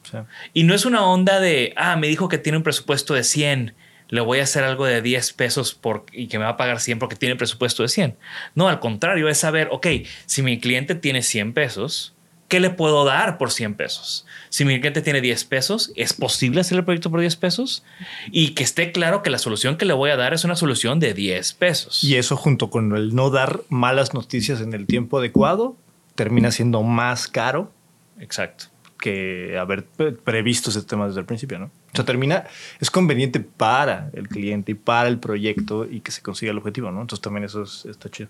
Sí. 0.10 0.18
Y 0.54 0.64
no 0.64 0.74
es 0.74 0.86
una 0.86 1.06
onda 1.06 1.40
de, 1.40 1.74
ah, 1.78 1.96
me 1.96 2.08
dijo 2.08 2.30
que 2.30 2.38
tiene 2.38 2.58
un 2.58 2.64
presupuesto 2.64 3.14
de 3.14 3.24
100 3.24 3.76
le 4.10 4.22
voy 4.22 4.40
a 4.40 4.44
hacer 4.44 4.64
algo 4.64 4.86
de 4.86 5.02
10 5.02 5.34
pesos 5.34 5.74
por, 5.74 6.06
y 6.12 6.28
que 6.28 6.38
me 6.38 6.46
va 6.46 6.52
a 6.52 6.58
pagar 6.58 6.80
100 6.80 7.00
porque 7.00 7.16
tiene 7.16 7.36
presupuesto 7.36 7.84
de 7.84 7.90
100. 7.90 8.18
No, 8.54 8.68
al 8.68 8.80
contrario, 8.80 9.30
es 9.30 9.40
saber, 9.40 9.70
ok, 9.72 9.88
si 10.26 10.42
mi 10.42 10.60
cliente 10.60 10.96
tiene 10.96 11.22
100 11.22 11.54
pesos, 11.54 12.15
¿qué 12.48 12.60
le 12.60 12.70
puedo 12.70 13.06
dar 13.06 13.38
por 13.38 13.52
100 13.52 13.74
pesos? 13.76 14.26
Si 14.50 14.66
mi 14.66 14.80
cliente 14.80 15.02
tiene 15.02 15.22
10 15.22 15.46
pesos, 15.46 15.92
¿es 15.96 16.14
posible 16.14 16.62
hacer 16.62 16.78
el 16.78 16.84
proyecto 16.86 17.10
por 17.10 17.20
10 17.20 17.36
pesos? 17.38 17.84
Y 18.32 18.50
que 18.50 18.64
esté 18.64 18.92
claro 18.92 19.24
que 19.24 19.30
la 19.30 19.38
solución 19.40 19.78
que 19.78 19.86
le 19.86 19.94
voy 19.94 20.12
a 20.12 20.16
dar 20.16 20.34
es 20.34 20.44
una 20.44 20.56
solución 20.56 21.00
de 21.00 21.14
10 21.14 21.54
pesos. 21.54 22.04
Y 22.04 22.16
eso 22.16 22.36
junto 22.38 22.70
con 22.70 22.96
el 22.96 23.16
no 23.16 23.30
dar 23.30 23.62
malas 23.70 24.14
noticias 24.14 24.62
en 24.62 24.74
el 24.74 24.86
tiempo 24.86 25.18
adecuado, 25.20 25.76
termina 26.16 26.52
siendo 26.52 26.82
más 26.84 27.28
caro 27.28 27.72
Exacto. 28.20 28.66
que 29.00 29.58
haber 29.60 29.84
pre- 29.86 30.14
previsto 30.14 30.70
ese 30.70 30.82
tema 30.84 31.08
desde 31.08 31.20
el 31.20 31.26
principio, 31.26 31.60
¿no? 31.60 31.66
O 31.66 31.96
sea, 31.96 32.06
termina, 32.06 32.46
es 32.80 32.90
conveniente 32.92 33.40
para 33.40 34.10
el 34.14 34.28
cliente 34.30 34.72
y 34.74 34.76
para 34.76 35.08
el 35.10 35.18
proyecto 35.20 35.86
y 35.86 36.00
que 36.02 36.12
se 36.12 36.22
consiga 36.22 36.52
el 36.52 36.58
objetivo, 36.58 36.92
¿no? 36.92 37.02
Entonces 37.02 37.22
también 37.22 37.44
eso 37.46 37.64
es- 37.64 37.86
está 37.86 38.10
chido. 38.10 38.30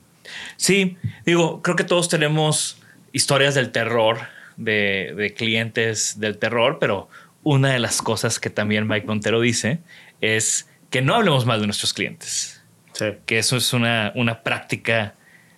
Sí, 0.58 0.98
digo, 1.26 1.62
creo 1.62 1.76
que 1.76 1.84
todos 1.84 2.10
tenemos 2.10 2.78
historias 3.16 3.56
del 3.56 3.72
terror, 3.72 4.20
de, 4.58 5.14
de 5.16 5.34
clientes 5.34 6.20
del 6.20 6.38
terror, 6.38 6.78
pero 6.80 7.08
una 7.44 7.72
de 7.72 7.80
las 7.80 8.02
cosas 8.02 8.40
que 8.40 8.50
también 8.50 8.88
Mike 8.88 9.08
Montero 9.08 9.40
dice 9.40 9.80
es 10.20 10.70
que 10.90 11.02
no 11.02 11.16
hablemos 11.16 11.46
mal 11.46 11.62
de 11.62 11.68
nuestros 11.68 11.94
clientes. 11.94 12.62
Sí. 12.94 13.08
que 13.26 13.38
eso 13.38 13.58
es 13.58 13.74
una, 13.74 14.14
una 14.16 14.42
práctica 14.42 15.16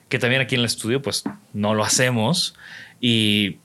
que 0.09 0.17
también 0.17 0.41
aquí 0.41 0.55
en 0.55 0.61
el 0.61 0.65
estudio 0.65 1.03
pues 1.03 1.23
no 1.53 1.75
lo 1.75 1.83
hacemos 1.83 2.55
y, 2.99 3.57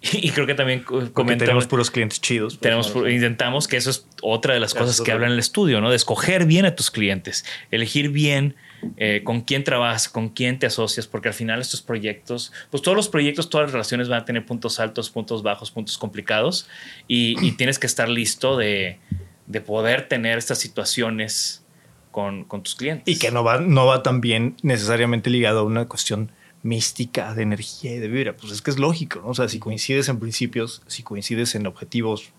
y 0.12 0.30
creo 0.30 0.46
que 0.46 0.54
también 0.54 0.84
comenta- 0.84 1.44
tenemos 1.44 1.66
puros 1.66 1.90
clientes 1.90 2.20
chidos. 2.20 2.54
pues, 2.54 2.60
tenemos 2.60 2.92
intentamos 3.10 3.66
que 3.68 3.76
eso 3.76 3.90
es 3.90 4.06
otra 4.22 4.54
de 4.54 4.60
las 4.60 4.74
cosas 4.74 5.00
que 5.00 5.12
habla 5.12 5.26
en 5.26 5.32
el 5.32 5.38
estudio, 5.38 5.80
¿no? 5.80 5.90
De 5.90 5.96
escoger 5.96 6.46
bien 6.46 6.64
a 6.66 6.74
tus 6.74 6.90
clientes, 6.90 7.44
elegir 7.70 8.10
bien 8.10 8.54
eh, 8.96 9.22
con 9.24 9.40
quién 9.40 9.64
trabajas, 9.64 10.08
con 10.08 10.28
quién 10.28 10.58
te 10.60 10.66
asocias, 10.66 11.06
porque 11.08 11.28
al 11.28 11.34
final 11.34 11.60
estos 11.60 11.82
proyectos, 11.82 12.52
pues 12.70 12.82
todos 12.82 12.96
los 12.96 13.08
proyectos, 13.08 13.50
todas 13.50 13.66
las 13.66 13.72
relaciones 13.72 14.08
van 14.08 14.20
a 14.20 14.24
tener 14.24 14.46
puntos 14.46 14.78
altos, 14.78 15.10
puntos 15.10 15.42
bajos, 15.42 15.70
puntos 15.72 15.98
complicados 15.98 16.68
y, 17.08 17.34
y 17.44 17.52
tienes 17.52 17.78
que 17.80 17.88
estar 17.88 18.08
listo 18.08 18.56
de, 18.56 18.98
de 19.46 19.60
poder 19.60 20.06
tener 20.06 20.38
estas 20.38 20.58
situaciones 20.58 21.64
con, 22.12 22.44
con 22.44 22.62
tus 22.62 22.74
clientes. 22.76 23.12
Y 23.14 23.18
que 23.18 23.30
no 23.32 23.42
va, 23.42 23.58
no 23.60 23.86
va 23.86 24.02
también 24.04 24.56
necesariamente 24.62 25.28
ligado 25.28 25.60
a 25.60 25.62
una 25.64 25.86
cuestión 25.86 26.30
mística 26.62 27.34
de 27.34 27.42
energía 27.42 27.94
y 27.94 27.98
de 27.98 28.08
vibra. 28.08 28.36
Pues 28.36 28.52
es 28.52 28.62
que 28.62 28.70
es 28.70 28.78
lógico, 28.78 29.20
¿no? 29.20 29.28
O 29.28 29.34
sea, 29.34 29.48
si 29.48 29.58
coincides 29.58 30.08
en 30.08 30.18
principios, 30.18 30.82
si 30.86 31.02
coincides 31.02 31.54
en 31.54 31.66
objetivos 31.66 32.30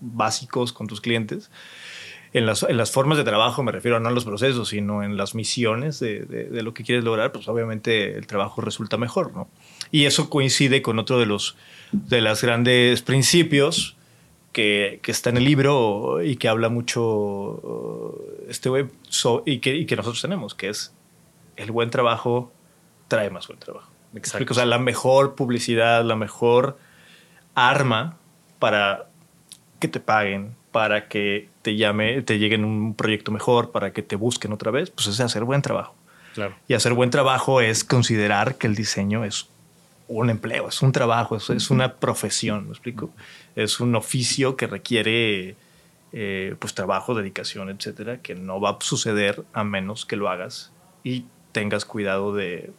básicos 0.00 0.72
con 0.72 0.86
tus 0.86 1.00
clientes, 1.00 1.50
en 2.32 2.46
las, 2.46 2.62
en 2.62 2.78
las 2.78 2.90
formas 2.90 3.18
de 3.18 3.24
trabajo, 3.24 3.62
me 3.62 3.72
refiero 3.72 4.00
no 4.00 4.08
en 4.08 4.14
los 4.14 4.24
procesos, 4.24 4.70
sino 4.70 5.02
en 5.02 5.18
las 5.18 5.34
misiones 5.34 6.00
de, 6.00 6.20
de- 6.24 6.44
de 6.44 6.62
lo 6.62 6.72
que 6.72 6.82
quieres 6.82 7.04
lograr, 7.04 7.30
pues 7.30 7.46
obviamente 7.46 8.16
el 8.16 8.26
trabajo 8.26 8.62
resulta 8.62 8.96
mejor, 8.96 9.34
¿no? 9.34 9.48
Y 9.90 10.06
eso 10.06 10.30
coincide 10.30 10.80
con 10.80 10.98
otro 10.98 11.18
de 11.18 11.26
los 11.26 11.56
de 11.92 12.22
los 12.22 12.40
grandes 12.42 13.02
principios 13.02 13.96
que, 14.52 14.98
que 15.02 15.10
está 15.12 15.28
en 15.28 15.36
el 15.36 15.44
libro 15.44 16.22
y 16.22 16.36
que 16.36 16.48
habla 16.48 16.70
mucho 16.70 18.18
este 18.48 18.70
web 18.70 18.90
y, 19.44 19.58
que, 19.58 19.76
y 19.76 19.84
que 19.84 19.96
nosotros 19.96 20.22
tenemos, 20.22 20.54
que 20.54 20.70
es 20.70 20.94
el 21.56 21.70
buen 21.70 21.90
trabajo 21.90 22.50
trae 23.12 23.28
más 23.28 23.46
buen 23.46 23.58
trabajo. 23.58 23.90
¿Me 24.12 24.20
explico? 24.20 24.52
O 24.52 24.54
sea, 24.54 24.64
la 24.64 24.78
mejor 24.78 25.34
publicidad, 25.34 26.02
la 26.02 26.16
mejor 26.16 26.78
arma 27.54 28.16
para 28.58 29.08
que 29.80 29.88
te 29.88 30.00
paguen, 30.00 30.54
para 30.70 31.08
que 31.08 31.50
te 31.60 31.76
llame, 31.76 32.22
te 32.22 32.38
lleguen 32.38 32.64
un 32.64 32.94
proyecto 32.94 33.30
mejor, 33.30 33.70
para 33.70 33.92
que 33.92 34.00
te 34.00 34.16
busquen 34.16 34.54
otra 34.54 34.70
vez, 34.70 34.88
pues 34.88 35.08
es 35.08 35.20
hacer 35.20 35.44
buen 35.44 35.60
trabajo. 35.60 35.94
Claro. 36.32 36.54
Y 36.68 36.72
hacer 36.72 36.94
buen 36.94 37.10
trabajo 37.10 37.60
es 37.60 37.84
considerar 37.84 38.56
que 38.56 38.66
el 38.66 38.74
diseño 38.74 39.26
es 39.26 39.46
un 40.08 40.30
empleo, 40.30 40.70
es 40.70 40.80
un 40.80 40.92
trabajo, 40.92 41.36
es, 41.36 41.50
es 41.50 41.70
una 41.70 41.96
profesión, 41.96 42.64
¿me 42.64 42.70
explico? 42.70 43.10
Es 43.56 43.78
un 43.78 43.94
oficio 43.94 44.56
que 44.56 44.66
requiere 44.66 45.54
eh, 46.14 46.56
pues 46.58 46.72
trabajo, 46.72 47.14
dedicación, 47.14 47.68
etcétera, 47.68 48.22
que 48.22 48.34
no 48.34 48.58
va 48.58 48.70
a 48.70 48.76
suceder 48.80 49.44
a 49.52 49.64
menos 49.64 50.06
que 50.06 50.16
lo 50.16 50.30
hagas 50.30 50.72
y 51.04 51.26
tengas 51.52 51.84
cuidado 51.84 52.34
de, 52.34 52.72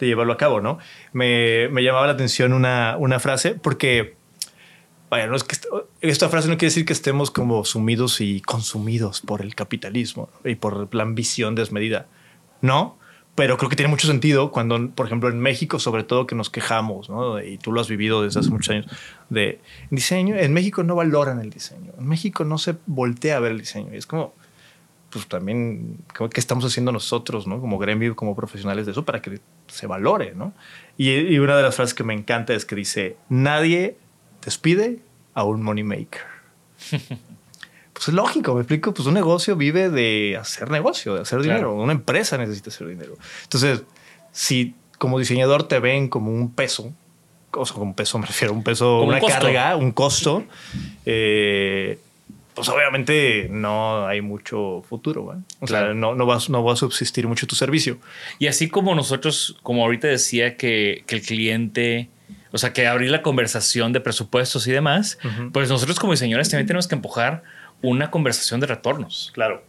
llevarlo 0.00 0.32
a 0.32 0.36
cabo, 0.36 0.60
¿no? 0.60 0.78
Me, 1.12 1.68
llamaba 1.82 2.06
la 2.06 2.12
atención 2.12 2.52
una, 2.52 2.96
una 2.98 3.20
frase 3.20 3.54
porque, 3.54 4.14
vaya, 5.10 5.26
no 5.26 5.36
es 5.36 5.44
que 5.44 5.54
est- 5.54 5.66
esta 6.00 6.28
frase 6.28 6.48
no 6.48 6.54
quiere 6.56 6.70
decir 6.70 6.84
que 6.84 6.92
estemos 6.92 7.30
como 7.30 7.64
sumidos 7.64 8.20
y 8.20 8.40
consumidos 8.40 9.20
por 9.20 9.42
el 9.42 9.54
capitalismo 9.54 10.28
y 10.44 10.54
por 10.54 10.94
la 10.94 11.02
ambición 11.02 11.54
desmedida. 11.54 12.06
No, 12.60 12.98
pero 13.34 13.56
creo 13.56 13.68
que 13.70 13.76
tiene 13.76 13.90
mucho 13.90 14.08
sentido 14.08 14.50
cuando, 14.50 14.90
por 14.90 15.06
ejemplo, 15.06 15.28
en 15.28 15.38
México, 15.38 15.78
sobre 15.78 16.02
todo 16.02 16.26
que 16.26 16.34
nos 16.34 16.50
quejamos, 16.50 17.08
¿no? 17.08 17.40
y 17.40 17.56
tú 17.58 17.70
lo 17.70 17.80
has 17.80 17.86
vivido 17.88 18.22
desde 18.22 18.40
hace 18.40 18.50
muchos 18.50 18.70
años, 18.74 18.86
de 19.28 19.60
diseño. 19.90 20.34
En 20.36 20.52
México 20.52 20.82
no 20.82 20.96
valoran 20.96 21.40
el 21.40 21.50
diseño. 21.50 21.92
En 21.96 22.08
México 22.08 22.42
no 22.44 22.58
se 22.58 22.74
voltea 22.86 23.36
a 23.36 23.40
ver 23.40 23.52
el 23.52 23.60
diseño. 23.60 23.94
Y 23.94 23.96
es 23.96 24.06
como, 24.06 24.34
pues 25.10 25.26
también, 25.26 25.98
¿qué 26.32 26.40
estamos 26.40 26.64
haciendo 26.64 26.92
nosotros, 26.92 27.46
¿no? 27.46 27.60
Como 27.60 27.78
gremio, 27.78 28.14
como 28.14 28.36
profesionales 28.36 28.86
de 28.86 28.92
eso, 28.92 29.04
para 29.04 29.22
que 29.22 29.40
se 29.68 29.86
valore, 29.86 30.34
¿no? 30.34 30.52
Y, 30.96 31.10
y 31.10 31.38
una 31.38 31.56
de 31.56 31.62
las 31.62 31.76
frases 31.76 31.94
que 31.94 32.04
me 32.04 32.14
encanta 32.14 32.52
es 32.54 32.64
que 32.64 32.74
dice, 32.74 33.16
nadie 33.28 33.96
despide 34.44 34.98
a 35.34 35.44
un 35.44 35.62
money 35.62 35.84
maker. 35.84 36.22
Pues 37.98 38.10
es 38.10 38.14
lógico, 38.14 38.54
me 38.54 38.60
explico. 38.60 38.94
Pues 38.94 39.08
un 39.08 39.14
negocio 39.14 39.56
vive 39.56 39.90
de 39.90 40.36
hacer 40.40 40.70
negocio, 40.70 41.16
de 41.16 41.22
hacer 41.22 41.42
dinero. 41.42 41.74
Una 41.74 41.92
empresa 41.92 42.38
necesita 42.38 42.70
hacer 42.70 42.86
dinero. 42.86 43.14
Entonces, 43.42 43.82
si 44.30 44.76
como 44.98 45.18
diseñador 45.18 45.66
te 45.66 45.80
ven 45.80 46.06
como 46.06 46.30
un 46.30 46.52
peso, 46.52 46.92
o 47.50 47.66
sea, 47.66 47.76
un 47.78 47.94
peso 47.94 48.20
me 48.20 48.26
refiero, 48.26 48.54
un 48.54 48.62
peso, 48.62 48.84
Como 48.84 49.02
un 49.02 49.08
una 49.08 49.18
costo. 49.18 49.40
carga, 49.40 49.74
un 49.74 49.90
costo, 49.90 50.44
eh, 51.06 51.98
pues 52.58 52.68
obviamente 52.70 53.46
no 53.50 54.06
hay 54.06 54.20
mucho 54.20 54.82
futuro. 54.88 55.32
O 55.60 55.66
sea, 55.66 55.94
no, 55.94 56.14
no, 56.14 56.26
va, 56.26 56.38
no 56.48 56.64
va 56.64 56.72
a 56.72 56.76
subsistir 56.76 57.26
mucho 57.28 57.46
tu 57.46 57.54
servicio. 57.54 57.98
Y 58.40 58.48
así 58.48 58.68
como 58.68 58.94
nosotros, 58.94 59.56
como 59.62 59.82
ahorita 59.84 60.08
decía 60.08 60.56
que, 60.56 61.04
que 61.06 61.14
el 61.14 61.22
cliente, 61.22 62.08
o 62.50 62.58
sea, 62.58 62.72
que 62.72 62.86
abrir 62.88 63.10
la 63.10 63.22
conversación 63.22 63.92
de 63.92 64.00
presupuestos 64.00 64.66
y 64.66 64.72
demás, 64.72 65.18
pues 65.52 65.68
nosotros 65.68 65.98
como 66.00 66.12
diseñadores 66.12 66.50
también 66.50 66.66
tenemos 66.66 66.88
que 66.88 66.96
empujar 66.96 67.44
una 67.82 68.10
conversación 68.10 68.58
de 68.60 68.66
retornos. 68.66 69.30
Claro. 69.34 69.62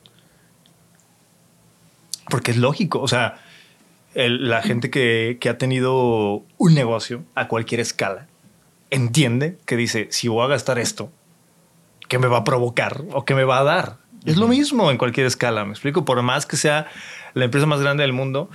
Porque 2.30 2.52
es 2.52 2.58
lógico. 2.58 3.00
O 3.02 3.08
sea, 3.08 3.38
el- 4.16 4.50
la 4.50 4.62
gente 4.62 4.90
que, 4.90 5.38
que 5.40 5.50
ha 5.50 5.58
tenido 5.58 6.44
un 6.58 6.74
negocio 6.74 7.24
a 7.36 7.48
cualquier 7.48 7.82
escala 7.82 8.28
entiende 8.90 9.58
que 9.66 9.76
dice, 9.78 10.08
si 10.12 10.28
voy 10.28 10.44
a 10.44 10.48
gastar 10.48 10.80
esto, 10.80 11.12
¿qué 12.10 12.20
me 12.20 12.28
va 12.28 12.40
a 12.40 12.44
provocar 12.44 13.04
o 13.14 13.24
qué 13.24 13.36
me 13.36 13.46
va 13.46 13.60
a 13.60 13.64
dar? 13.64 13.98
Es 14.26 14.36
lo 14.36 14.50
mismo 14.50 14.92
en 14.92 14.98
cualquier 14.98 15.26
escala, 15.26 15.64
me 15.64 15.72
explico. 15.72 16.04
Por 16.04 16.22
más 16.22 16.46
que 16.46 16.58
sea 16.58 16.88
la 17.34 17.46
empresa 17.46 17.66
más 17.66 17.80
grande 17.80 18.02
del 18.02 18.12
mundo 18.12 18.50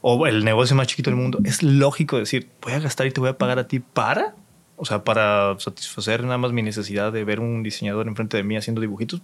o 0.00 0.28
el 0.28 0.44
negocio 0.44 0.76
más 0.76 0.86
chiquito 0.86 1.10
del 1.10 1.18
mundo, 1.18 1.40
es 1.44 1.64
lógico 1.64 2.18
decir, 2.18 2.48
voy 2.62 2.74
a 2.74 2.78
gastar 2.78 3.08
y 3.08 3.10
te 3.10 3.18
voy 3.18 3.30
a 3.30 3.36
pagar 3.36 3.58
a 3.58 3.66
ti 3.66 3.80
para, 3.80 4.36
o 4.76 4.84
sea, 4.84 5.02
para 5.02 5.58
satisfacer 5.58 6.22
nada 6.22 6.38
más 6.38 6.52
mi 6.52 6.62
necesidad 6.62 7.10
de 7.10 7.24
ver 7.24 7.40
un 7.40 7.64
diseñador 7.64 8.06
enfrente 8.06 8.36
de 8.36 8.44
mí 8.44 8.56
haciendo 8.56 8.80
dibujitos, 8.80 9.22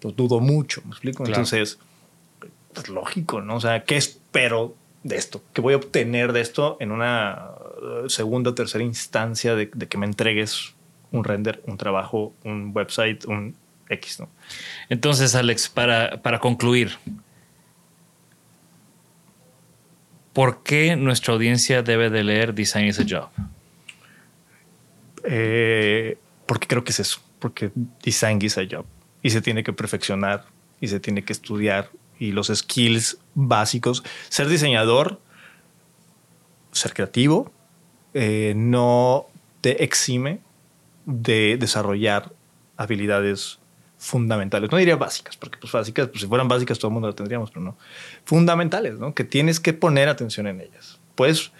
pues 0.00 0.14
dudo 0.14 0.38
mucho, 0.38 0.82
me 0.84 0.90
explico. 0.90 1.24
Claro. 1.24 1.40
Entonces, 1.40 1.78
es 2.76 2.88
lógico, 2.88 3.40
¿no? 3.40 3.56
O 3.56 3.60
sea, 3.60 3.82
¿qué 3.82 3.96
espero 3.96 4.76
de 5.02 5.16
esto? 5.16 5.42
¿Qué 5.52 5.60
voy 5.60 5.74
a 5.74 5.78
obtener 5.78 6.32
de 6.32 6.42
esto 6.42 6.76
en 6.78 6.92
una 6.92 7.48
eh, 7.82 8.08
segunda 8.08 8.50
o 8.50 8.54
tercera 8.54 8.84
instancia 8.84 9.56
de, 9.56 9.70
de 9.74 9.88
que 9.88 9.98
me 9.98 10.06
entregues 10.06 10.75
un 11.16 11.24
render, 11.24 11.62
un 11.66 11.76
trabajo, 11.76 12.34
un 12.44 12.72
website, 12.74 13.24
un 13.26 13.54
X, 13.88 14.20
¿no? 14.20 14.28
Entonces, 14.88 15.34
Alex, 15.34 15.68
para, 15.68 16.22
para 16.22 16.38
concluir, 16.38 16.92
¿por 20.32 20.62
qué 20.62 20.96
nuestra 20.96 21.34
audiencia 21.34 21.82
debe 21.82 22.10
de 22.10 22.24
leer 22.24 22.54
Design 22.54 22.86
is 22.86 23.00
a 23.00 23.04
Job? 23.08 23.28
Eh, 25.28 26.18
porque 26.46 26.68
creo 26.68 26.84
que 26.84 26.92
es 26.92 27.00
eso, 27.00 27.20
porque 27.40 27.72
design 28.02 28.40
is 28.40 28.56
a 28.58 28.62
job 28.70 28.86
y 29.22 29.30
se 29.30 29.42
tiene 29.42 29.64
que 29.64 29.72
perfeccionar 29.72 30.44
y 30.80 30.86
se 30.88 31.00
tiene 31.00 31.24
que 31.24 31.32
estudiar 31.32 31.90
y 32.18 32.32
los 32.32 32.46
skills 32.46 33.18
básicos. 33.34 34.04
Ser 34.28 34.48
diseñador, 34.48 35.20
ser 36.70 36.94
creativo, 36.94 37.52
eh, 38.14 38.54
no 38.56 39.26
te 39.60 39.82
exime 39.82 40.38
de 41.06 41.56
desarrollar 41.58 42.32
habilidades 42.76 43.58
fundamentales. 43.98 44.70
No 44.70 44.76
diría 44.76 44.96
básicas, 44.96 45.36
porque 45.36 45.58
pues 45.58 45.72
básicas, 45.72 46.08
pues 46.08 46.20
si 46.20 46.26
fueran 46.26 46.48
básicas 46.48 46.78
todo 46.78 46.88
el 46.88 46.94
mundo 46.94 47.08
las 47.08 47.16
tendríamos, 47.16 47.50
pero 47.50 47.64
no. 47.64 47.76
Fundamentales, 48.24 48.98
¿no? 48.98 49.14
Que 49.14 49.24
tienes 49.24 49.60
que 49.60 49.72
poner 49.72 50.08
atención 50.08 50.46
en 50.46 50.60
ellas. 50.60 51.00
Puedes 51.14 51.52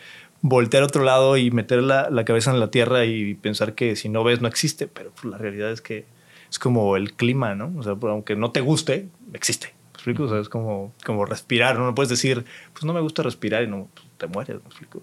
voltear 0.42 0.82
a 0.82 0.86
otro 0.86 1.02
lado 1.02 1.36
y 1.36 1.50
meter 1.50 1.82
la, 1.82 2.10
la 2.10 2.24
cabeza 2.24 2.50
en 2.50 2.60
la 2.60 2.70
tierra 2.70 3.04
y 3.06 3.34
pensar 3.34 3.74
que 3.74 3.96
si 3.96 4.08
no 4.08 4.22
ves 4.22 4.42
no 4.42 4.48
existe, 4.48 4.86
pero 4.86 5.10
pues, 5.12 5.24
la 5.24 5.38
realidad 5.38 5.70
es 5.70 5.80
que 5.80 6.04
es 6.50 6.58
como 6.58 6.96
el 6.96 7.14
clima, 7.14 7.54
¿no? 7.54 7.72
O 7.78 7.82
sea, 7.82 7.94
pues, 7.94 8.10
aunque 8.10 8.36
no 8.36 8.50
te 8.52 8.60
guste, 8.60 9.08
existe. 9.32 9.68
¿Me 9.68 9.94
explico? 9.94 10.24
O 10.24 10.28
sea, 10.28 10.38
es 10.40 10.48
como, 10.48 10.92
como 11.04 11.24
respirar, 11.24 11.78
¿no? 11.78 11.86
No 11.86 11.94
puedes 11.94 12.10
decir, 12.10 12.44
pues 12.72 12.84
no 12.84 12.92
me 12.92 13.00
gusta 13.00 13.22
respirar 13.22 13.62
y 13.62 13.68
no, 13.68 13.88
pues, 13.94 14.06
te 14.18 14.26
mueres, 14.26 14.56
¿me 14.56 14.66
explico? 14.66 15.02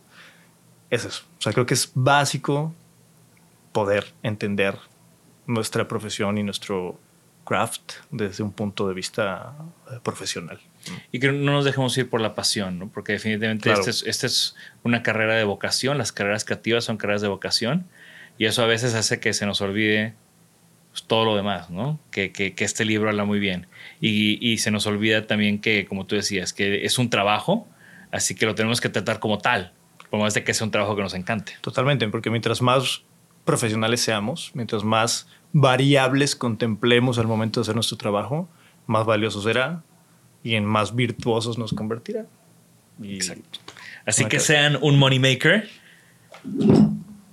Es 0.90 1.06
eso. 1.06 1.24
O 1.40 1.42
sea, 1.42 1.52
creo 1.54 1.66
que 1.66 1.74
es 1.74 1.92
básico 1.96 2.74
poder 3.74 4.06
entender 4.24 4.78
nuestra 5.48 5.88
profesión 5.90 6.38
y 6.38 6.44
nuestro 6.44 6.98
craft 7.46 7.94
desde 8.12 8.42
un 8.44 8.54
punto 8.54 8.88
de 8.88 8.94
vista 8.94 9.54
eh, 9.92 10.00
profesional. 10.02 10.60
Y 11.12 11.20
que 11.20 11.32
no 11.32 11.52
nos 11.52 11.66
dejemos 11.66 11.98
ir 11.98 12.10
por 12.10 12.22
la 12.22 12.36
pasión, 12.36 12.80
¿no? 12.80 12.88
porque 12.90 13.14
definitivamente 13.14 13.64
Claro. 13.64 13.80
esta 13.82 13.90
es, 13.90 14.04
esta 14.04 14.28
es 14.28 14.56
una 14.84 15.04
carrera 15.04 15.36
de 15.36 15.44
vocación, 15.44 15.98
las 15.98 16.12
carreras 16.14 16.46
creativas 16.46 16.86
son 16.86 16.96
carreras 16.98 17.22
de 17.22 17.28
vocación, 17.28 17.86
y 18.38 18.46
eso 18.46 18.64
a 18.64 18.66
veces 18.68 18.94
hace 18.96 19.20
que 19.20 19.34
se 19.34 19.46
nos 19.46 19.60
olvide 19.62 20.14
pues, 20.92 21.04
todo 21.04 21.26
lo 21.26 21.36
demás, 21.36 21.70
¿no? 21.70 22.00
Que, 22.12 22.32
que- 22.32 22.54
que 22.56 22.64
este 22.66 22.86
libro 22.86 23.10
habla 23.10 23.26
muy 23.26 23.40
bien. 23.40 23.68
Y, 24.00 24.38
y 24.48 24.58
se 24.60 24.72
nos 24.72 24.86
olvida 24.88 25.28
también 25.28 25.60
que, 25.60 25.86
como 25.86 26.06
tú 26.06 26.16
decías, 26.16 26.54
que 26.54 26.86
es 26.86 26.98
un 26.98 27.10
trabajo, 27.10 27.68
así 28.12 28.36
que 28.36 28.46
lo 28.46 28.56
tenemos 28.56 28.80
que 28.82 28.90
tratar 28.90 29.20
como 29.20 29.38
tal, 29.40 29.74
por 30.10 30.20
más 30.20 30.34
de 30.34 30.44
que 30.44 30.54
sea 30.54 30.66
un 30.66 30.72
trabajo 30.72 30.96
que 30.96 31.02
nos 31.02 31.14
encante. 31.14 31.54
Totalmente, 31.62 32.08
porque 32.10 32.30
mientras 32.30 32.62
más 32.62 33.04
profesionales 33.46 34.02
seamos, 34.02 34.52
mientras 34.54 34.84
más 34.84 35.28
variables 35.52 36.36
contemplemos 36.36 37.18
al 37.20 37.28
momento 37.28 37.60
de 37.60 37.64
hacer 37.64 37.76
nuestro 37.76 37.98
trabajo, 37.98 38.50
más 38.88 39.06
valioso 39.06 39.42
será 39.42 39.84
y 40.44 40.56
en 40.56 40.66
más 40.66 40.96
virtuosos 40.96 41.58
nos 41.58 41.74
convertirá. 41.74 42.26
Y 43.02 43.16
Exacto. 43.16 43.60
Así 44.06 44.26
que 44.26 44.40
sean 44.40 44.78
un 44.82 45.00
moneymaker. 45.00 45.70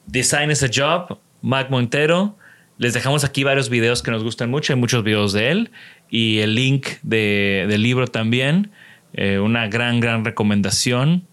Design 0.07 0.51
is 0.51 0.63
a 0.63 0.69
job. 0.73 1.19
Mac 1.43 1.71
Montero. 1.71 2.37
Les 2.79 2.95
dejamos 2.95 3.25
aquí 3.25 3.45
varios 3.45 3.69
videos 3.69 4.03
que 4.03 4.11
nos 4.11 4.23
gustan 4.23 4.51
mucho. 4.51 4.73
Hay 4.73 4.79
muchos 4.79 5.05
videos 5.05 5.33
de 5.33 5.51
él. 5.51 5.71
Y 6.09 6.39
el 6.39 6.55
link 6.55 6.87
de- 7.03 7.67
del 7.69 7.83
libro 7.83 8.07
también. 8.07 8.71
Eh, 9.13 9.39
una 9.39 9.69
gran, 9.69 10.01
gran 10.01 10.25
recomendación. 10.25 11.27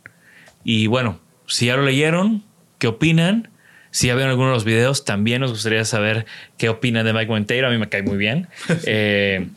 Y 0.63 0.87
bueno, 0.87 1.19
si 1.45 1.67
ya 1.67 1.77
lo 1.77 1.83
leyeron, 1.83 2.43
¿qué 2.79 2.87
opinan? 2.87 3.49
Si 3.97 4.05
ya 4.05 4.13
vieron 4.13 4.29
algunos 4.29 4.51
de 4.51 4.53
los 4.57 4.63
videos, 4.63 5.05
también 5.05 5.41
nos 5.41 5.49
gustaría 5.49 5.83
saber 5.83 6.27
qué 6.59 6.69
opinan 6.69 7.03
de 7.03 7.13
Mike 7.13 7.31
Montero. 7.31 7.65
A 7.65 7.71
mí 7.71 7.79
me 7.79 7.89
cae 7.89 8.03
muy 8.03 8.15
bien. 8.15 8.47
Eh, 8.85 9.47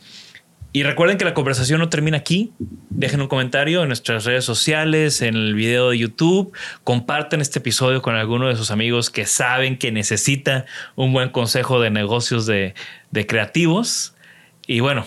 y 0.73 0.81
recuerden 0.81 1.19
que 1.19 1.25
la 1.25 1.35
conversación 1.35 1.79
no 1.79 1.89
termina 1.89 2.17
aquí. 2.17 2.51
Dejen 2.89 3.21
un 3.21 3.27
comentario 3.27 3.83
en 3.83 3.89
nuestras 3.89 4.25
redes 4.25 4.43
sociales, 4.43 5.21
en 5.21 5.35
el 5.35 5.53
video 5.53 5.91
de 5.91 5.99
YouTube. 5.99 6.57
Compartan 6.83 7.39
este 7.39 7.59
episodio 7.59 8.01
con 8.01 8.15
alguno 8.15 8.47
de 8.47 8.55
sus 8.55 8.71
amigos 8.71 9.11
que 9.11 9.27
saben 9.27 9.77
que 9.77 9.91
necesita 9.91 10.65
un 10.95 11.13
buen 11.13 11.29
consejo 11.29 11.79
de 11.79 11.91
negocios 11.91 12.47
de, 12.47 12.73
de 13.11 13.27
creativos. 13.27 14.15
Y 14.65 14.79
bueno, 14.79 15.05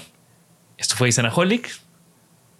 esto 0.79 0.95
fue 0.95 1.09
Isanaholic. 1.09 1.73